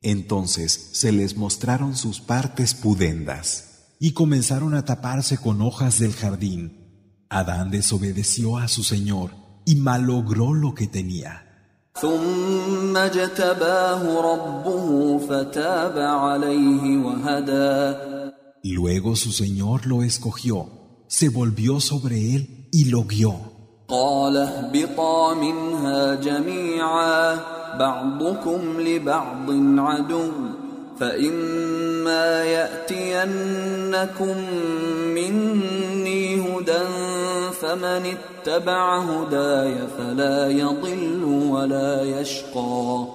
Entonces 0.02 0.90
se 0.92 1.12
les 1.12 1.36
mostraron 1.36 1.96
sus 1.96 2.20
partes 2.20 2.74
pudendas 2.74 3.94
y 4.00 4.12
comenzaron 4.12 4.74
a 4.74 4.84
taparse 4.84 5.38
con 5.38 5.62
hojas 5.62 6.00
del 6.00 6.12
jardín. 6.12 7.24
Adán 7.28 7.70
desobedeció 7.70 8.58
a 8.58 8.66
su 8.66 8.82
Señor 8.82 9.30
y 9.64 9.76
malogró 9.76 10.54
lo 10.54 10.74
que 10.74 10.88
tenía. 10.88 11.48
Luego 18.64 19.14
su 19.14 19.30
Señor 19.30 19.86
lo 19.86 20.02
escogió, 20.02 20.68
se 21.06 21.28
volvió 21.28 21.80
sobre 21.80 22.34
él 22.34 22.68
y 22.72 22.86
lo 22.86 23.04
guió. 23.04 23.52
قال 27.71 27.81
اهبطا 27.81 28.57
منها 28.57 28.77
جميعا 28.77 28.77
بعضكم 28.77 28.81
لبعض 28.81 29.51
عدو 29.79 30.31
فإما 30.99 32.43
يأتينكم 32.43 34.37
مني 35.13 36.41
هدى 36.41 36.85
فمن 37.61 38.15
اتبع 38.15 39.01
هداي 39.01 39.87
فلا 39.97 40.47
يضل 40.49 41.23
ولا 41.23 42.03
يشقى 42.21 43.07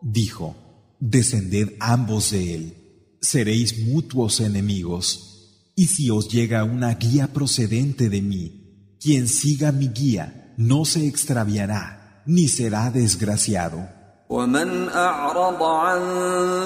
Dijo, 0.00 0.54
descended 1.00 1.76
ambos 1.80 2.30
de 2.30 2.54
él, 2.54 2.74
seréis 3.20 3.78
mutuos 3.78 4.40
enemigos, 4.40 5.72
y 5.74 5.86
si 5.86 6.10
os 6.10 6.28
llega 6.28 6.62
una 6.64 6.94
guía 6.94 7.32
procedente 7.32 8.08
de 8.08 8.22
mí, 8.22 8.96
quien 9.00 9.28
siga 9.28 9.72
mi 9.72 9.88
guía 9.88 10.54
no 10.56 10.84
se 10.84 11.06
extraviará, 11.06 12.22
ni 12.26 12.48
será 12.48 12.90
desgraciado. 12.90 13.88
ومن 14.32 14.88
أعرض 14.88 15.62
عن 15.62 16.00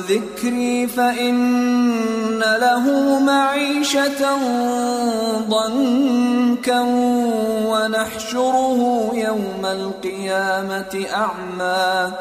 ذكري 0.08 0.86
فإن 0.86 2.38
له 2.40 3.18
معيشة 3.20 4.22
ضنكا 5.48 6.80
ونحشره 7.70 9.10
يوم 9.14 9.66
القيامة 9.66 11.06
أعمى 11.14 12.12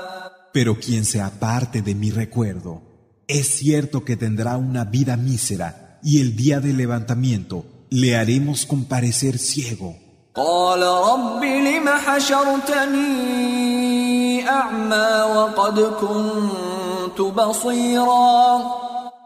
Pero 0.53 0.75
quien 0.75 1.05
se 1.05 1.21
aparte 1.21 1.81
de 1.81 1.95
mi 1.95 2.11
recuerdo, 2.11 2.81
es 3.25 3.47
cierto 3.47 4.03
que 4.03 4.17
tendrá 4.17 4.57
una 4.57 4.83
vida 4.83 5.15
mísera, 5.15 5.97
y 6.03 6.19
el 6.19 6.35
día 6.35 6.59
del 6.59 6.75
levantamiento 6.75 7.63
le 7.89 8.17
haremos 8.17 8.65
comparecer 8.65 9.37
ciego. 9.37 9.95
قال 10.35 10.81
رب 10.81 11.43
لم 11.43 11.89
حشرتني 11.89 13.84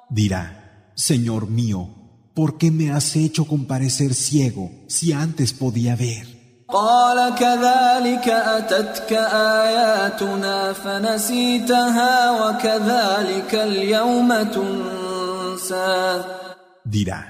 Dirá, 0.10 0.92
Señor 0.96 1.50
mío, 1.50 1.90
¿por 2.34 2.58
qué 2.58 2.72
me 2.72 2.92
has 2.92 3.16
hecho 3.16 3.46
comparecer 3.46 4.14
ciego 4.14 4.72
si 4.88 5.12
antes 5.14 5.54
podía 5.54 5.96
ver? 5.96 6.36
قال 6.70 7.36
كذلك 7.36 8.30
أتتك 8.30 9.14
آياتنا 9.64 10.74
فنسيتها 10.74 12.32
وكذلك 12.32 13.56
اليوم 13.56 14.44
تنسى 14.44 16.24
Dirá, 16.86 17.22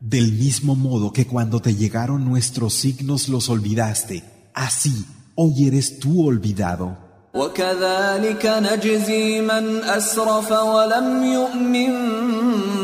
del 0.00 0.32
mismo 0.32 0.74
modo 0.74 1.12
que 1.12 1.26
cuando 1.26 1.60
te 1.60 1.74
llegaron 1.74 2.24
nuestros 2.24 2.74
signos 2.74 3.28
los 3.28 3.48
olvidaste, 3.48 4.24
así 4.52 5.04
hoy 5.36 5.66
eres 5.68 5.98
tú 6.00 6.26
olvidado. 6.26 6.99
وكذلك 7.34 8.46
نجزي 8.46 9.40
من 9.40 9.84
أسرف 9.84 10.52
ولم 10.52 11.24
يؤمن 11.24 11.92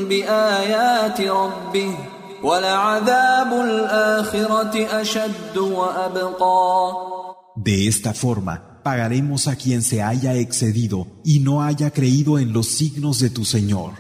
بآيات 0.08 1.20
ربه 1.20 1.94
ولعذاب 2.42 3.52
الآخرة 3.52 5.00
أشد 5.00 5.56
وأبقى 5.56 7.12
De 7.54 7.86
esta 7.86 8.14
forma, 8.14 8.80
pagaremos 8.82 9.46
a 9.46 9.56
quien 9.56 9.82
se 9.82 10.02
haya 10.02 10.34
excedido 10.34 11.06
y 11.24 11.40
no 11.40 11.62
haya 11.62 11.90
creído 11.90 12.38
en 12.38 12.52
los 12.52 12.68
signos 12.68 13.20
de 13.20 13.30
tu 13.30 13.44
Señor. 13.44 13.92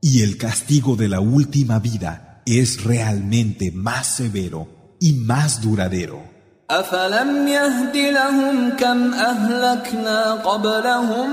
Y 0.00 0.22
el 0.22 0.36
castigo 0.36 0.94
de 0.96 1.08
la 1.08 1.20
última 1.20 1.78
vida 1.80 2.42
es 2.46 2.84
realmente 2.84 3.72
más 3.72 4.06
severo 4.06 4.96
y 5.00 5.14
más 5.14 5.60
duradero. 5.60 6.22
أفلم 6.70 7.48
يهد 7.48 7.96
لهم 7.96 8.70
كم 8.70 9.12
أهلكنا 9.12 10.32
قبلهم 10.32 11.30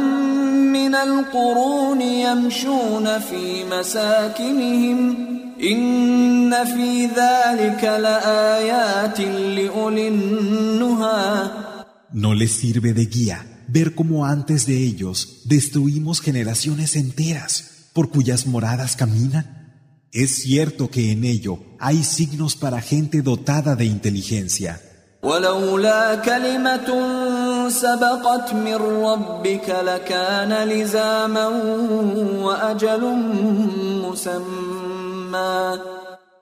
من 0.73 0.95
القرون 0.95 2.01
يمشون 2.01 3.19
في 3.19 3.63
مساكنهم 3.63 5.15
إن 5.63 6.65
في 6.65 7.05
ذلك 7.05 7.83
لآيات 7.83 9.19
لأولي 9.19 10.07
النهى 10.07 11.49
No 12.13 12.33
les 12.33 12.51
sirve 12.51 12.93
de 12.93 13.05
guía 13.05 13.39
ver 13.69 13.95
cómo 13.95 14.25
antes 14.25 14.65
de 14.65 14.77
ellos 14.83 15.43
destruimos 15.45 16.19
generaciones 16.19 16.97
enteras 16.97 17.87
por 17.93 18.09
cuyas 18.09 18.47
moradas 18.47 18.97
caminan. 18.97 19.45
Es 20.11 20.31
cierto 20.43 20.89
que 20.89 21.13
en 21.13 21.23
ello 21.23 21.59
hay 21.79 22.03
signos 22.03 22.57
para 22.57 22.81
gente 22.81 23.21
dotada 23.21 23.77
de 23.77 23.85
inteligencia. 23.85 24.81
ولولا 25.23 26.15
كلمة 26.15 26.89
سبقت 27.69 28.53
من 28.53 28.75
ربك 28.75 29.69
لكان 29.85 30.53
لزاما 30.67 31.47
وأجل 32.41 33.01
مسمى 34.05 35.79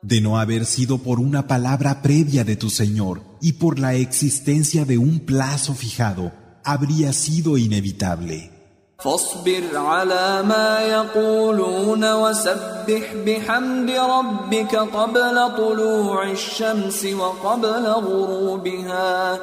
De 0.02 0.22
no 0.22 0.40
haber 0.40 0.66
sido 0.66 1.00
por 1.00 1.20
una 1.20 1.46
palabra 1.46 2.02
previa 2.02 2.46
de 2.46 2.56
tu 2.56 2.70
Señor 2.70 3.22
y 3.42 3.54
por 3.54 3.80
la 3.80 3.96
existencia 3.96 4.86
de 4.86 4.98
un 4.98 5.20
plazo 5.20 5.74
fijado, 5.74 6.32
habría 6.64 7.12
sido 7.12 7.58
inevitable. 7.58 8.53
فاصبر 9.00 9.78
على 9.78 10.44
ما 10.44 10.80
يقولون 10.80 12.14
وسبح 12.14 13.14
بحمد 13.26 13.90
ربك 13.90 14.76
قبل 14.76 15.58
طلوع 15.58 16.32
الشمس 16.32 17.06
وقبل 17.06 17.86
غروبها 17.88 19.40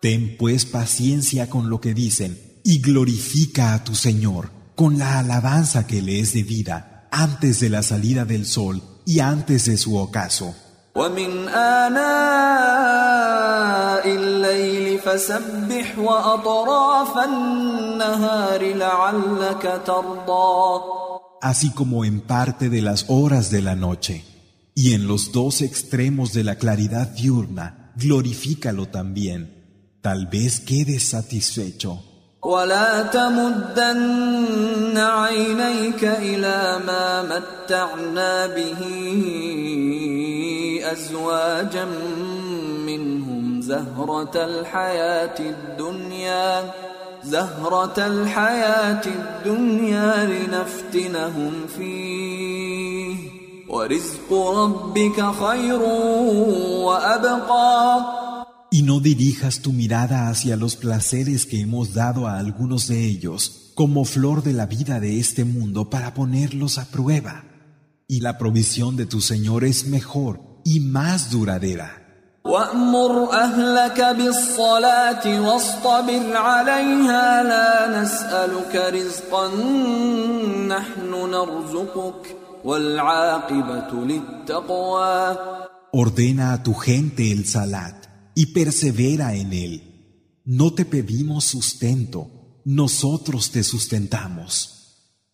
Ten 0.00 0.36
pues 0.36 0.64
paciencia 0.64 1.48
con 1.50 1.70
lo 1.70 1.80
que 1.80 1.94
dicen 1.94 2.38
y 2.64 2.80
glorifica 2.80 3.74
a 3.74 3.84
tu 3.84 3.94
Señor 3.94 4.50
con 4.74 4.98
la 4.98 5.18
alabanza 5.18 5.86
que 5.86 6.02
le 6.02 6.20
es 6.20 6.34
debida 6.34 7.08
antes 7.10 7.60
de 7.60 7.68
la 7.68 7.82
salida 7.82 8.24
del 8.24 8.46
sol 8.46 8.82
y 9.06 9.20
antes 9.20 9.64
de 9.64 9.76
su 9.76 9.96
ocaso. 9.96 10.54
ومن 10.94 11.48
آناء 11.48 12.08
الليل 14.06 14.98
فسبح 14.98 15.98
وأطراف 15.98 17.18
النهار 17.18 18.74
لعلك 18.74 19.80
ترضى 19.86 20.80
así 21.40 21.70
como 21.70 22.04
en 22.04 22.20
parte 22.20 22.68
de 22.68 22.82
las 22.82 23.06
horas 23.08 23.50
de 23.50 23.62
la 23.62 23.76
noche. 23.76 24.24
Y 24.74 24.94
en 24.94 25.08
los 25.08 25.32
dos 25.32 25.62
extremos 25.62 26.32
de 26.32 26.44
la 26.44 26.56
claridad 26.56 27.08
diurna, 27.08 27.92
glorifícalo 27.96 28.86
también. 28.86 29.98
Tal 30.02 30.26
vez 30.26 30.60
quedes 30.60 31.08
satisfecho. 31.08 32.04
ولا 32.42 33.02
تمدن 33.02 34.96
عينيك 34.96 36.04
إلى 36.04 36.78
ما 36.86 37.22
متعنا 37.22 38.46
به 38.46 38.78
أزواجا 40.92 41.84
منهم 42.86 43.60
زهرة 43.62 44.44
الحياة 44.44 45.38
الدنيا 45.40 46.72
زهرة 47.24 48.06
الحياة 48.06 49.02
الدنيا 49.06 50.26
لنفتنهم 50.26 51.52
فيه 51.76 53.16
ورزق 53.68 54.32
ربك 54.32 55.32
خير 55.32 55.80
وأبقى 56.84 58.18
Y 58.70 58.82
no 58.82 59.00
dirijas 59.00 59.62
tu 59.62 59.72
mirada 59.72 60.28
hacia 60.28 60.54
los 60.56 60.76
placeres 60.76 61.46
que 61.46 61.62
hemos 61.62 61.94
dado 61.94 62.26
a 62.26 62.38
algunos 62.38 62.86
de 62.86 63.06
ellos, 63.06 63.72
como 63.74 64.04
flor 64.04 64.42
de 64.42 64.52
la 64.52 64.66
vida 64.66 65.00
de 65.00 65.18
este 65.18 65.44
mundo 65.44 65.88
para 65.88 66.12
ponerlos 66.12 66.76
a 66.76 66.84
prueba. 66.90 67.44
Y 68.06 68.20
la 68.20 68.36
provisión 68.36 68.94
de 68.96 69.06
tu 69.06 69.22
Señor 69.22 69.64
es 69.64 69.86
mejor 69.86 70.40
y 70.64 70.80
más 70.80 71.30
duradera. 71.30 71.98
وأمر 72.48 73.32
أهلك 73.32 74.00
بالصلاة 74.16 75.40
واصطبر 75.40 76.36
عليها 76.36 77.42
لا 77.42 78.02
نسألك 78.02 78.74
رزقا 78.76 79.48
نحن 80.66 81.10
نرزقك 81.30 82.36
والعاقبة 82.64 84.04
للتقوى 84.04 85.36
Ordena 85.90 86.52
a 86.52 86.62
tu 86.62 86.74
gente 86.74 87.32
el 87.32 87.46
salat 87.46 87.96
y 88.34 88.46
persevera 88.46 89.34
en 89.34 89.52
él. 89.54 89.74
No 90.44 90.74
te 90.74 90.84
pedimos 90.84 91.44
sustento, 91.44 92.60
nosotros 92.66 93.50
te 93.50 93.62
sustentamos. 93.62 94.52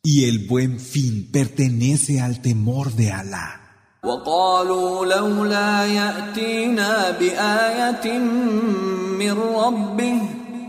Y 0.04 0.24
el 0.28 0.46
buen 0.46 0.78
fin 0.78 1.28
pertenece 1.32 2.20
al 2.20 2.40
temor 2.40 2.94
de 2.94 3.10
Alá. 3.10 3.57
وقالوا 4.04 5.06
لولا 5.06 5.86
يأتينا 5.86 7.10
بآية 7.10 8.18
من 9.18 9.32
ربه 9.32 10.20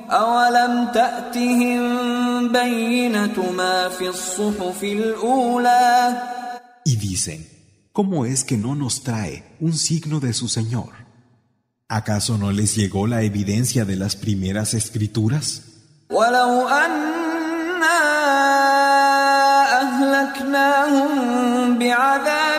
أولم 0.10 0.88
تأتهم 0.94 1.82
بينة 2.52 3.52
ما 3.58 3.90
في 3.90 4.08
الصحف 4.10 4.84
الأولى 4.84 6.22
Y 6.86 6.96
dicen, 6.98 7.48
¿cómo 7.92 8.26
es 8.26 8.44
que 8.44 8.58
no 8.58 8.76
nos 8.76 9.04
trae 9.04 9.44
un 9.60 9.74
signo 9.74 10.20
de 10.20 10.34
su 10.34 10.48
Señor? 10.48 10.92
¿Acaso 11.90 12.38
no 12.38 12.52
les 12.52 12.76
llegó 12.76 13.08
la 13.08 13.24
evidencia 13.24 13.86
de 13.86 13.96
las 13.96 14.16
primeras 14.16 14.74
escrituras? 14.74 15.62
ولو 16.10 16.68
أنا 16.68 18.02
أهلكناهم 19.82 21.80
بعذاب 21.80 22.59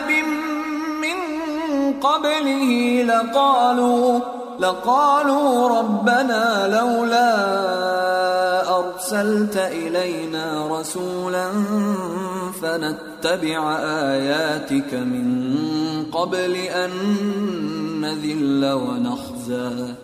قبله 2.02 3.02
لقالوا 3.02 4.20
لقالوا 4.58 5.78
ربنا 5.78 6.68
لولا 6.68 7.32
أرسلت 8.78 9.56
إلينا 9.56 10.68
رسولا 10.80 11.46
فنتبع 12.62 13.78
آياتك 14.12 14.94
من 14.94 15.26
قبل 16.12 16.54
أن 16.56 16.90
نذل 18.00 18.64
ونخزى 18.72 19.94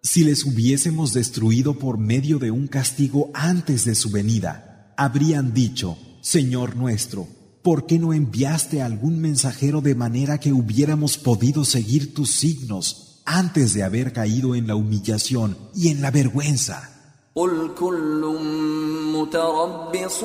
Si 0.00 0.24
les 0.24 0.44
hubiésemos 0.46 1.12
destruido 1.12 1.74
por 1.74 1.98
medio 1.98 2.38
de 2.38 2.50
un 2.50 2.66
castigo 2.66 3.30
antes 3.34 3.84
de 3.84 3.94
su 3.94 4.08
venida, 4.10 4.94
habrían 4.96 5.52
dicho, 5.52 5.98
Señor 6.22 6.76
nuestro, 6.76 7.26
¿por 7.61 7.85
qué 7.85 7.99
no 7.99 8.13
enviaste 8.13 8.81
algún 8.81 9.19
mensajero 9.19 9.81
de 9.81 9.95
manera 9.95 10.39
que 10.39 10.53
hubiéramos 10.53 11.17
podido 11.17 11.65
seguir 11.65 12.13
tus 12.13 12.31
signos 12.31 13.21
antes 13.25 13.73
de 13.73 13.83
haber 13.83 14.13
caído 14.13 14.55
en 14.55 14.67
la 14.67 14.75
humillación 14.75 15.57
y 15.73 15.89
en 15.89 16.01
la 16.01 16.11
vergüenza? 16.11 16.89
قل 17.35 17.69
كل 17.79 18.21
متربص 19.13 20.19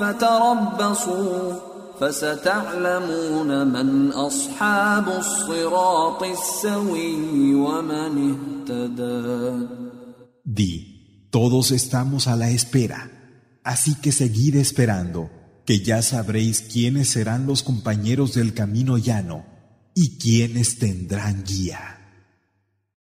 فتربصوا 0.00 1.52
فستعلمون 2.00 3.66
من 3.66 4.12
أصحاب 4.12 5.08
الصراط 5.08 6.22
السوي 6.22 7.54
ومن 7.54 8.34
اهتدى 8.34 9.66
Di, 10.44 11.28
todos 11.30 11.70
estamos 11.72 12.26
a 12.26 12.34
la 12.34 12.48
espera, 12.50 13.10
así 13.62 13.94
que 14.00 14.12
seguid 14.12 14.56
esperando, 14.56 15.28
que 15.65 15.79
ya 15.79 16.01
sabréis 16.01 16.61
quiénes 16.61 17.09
serán 17.09 17.45
los 17.47 17.63
compañeros 17.63 18.33
del 18.33 18.53
camino 18.53 18.97
llano 18.97 19.45
y 19.95 20.17
quiénes 20.17 20.77
tendrán 20.77 21.43
guía. 21.43 22.02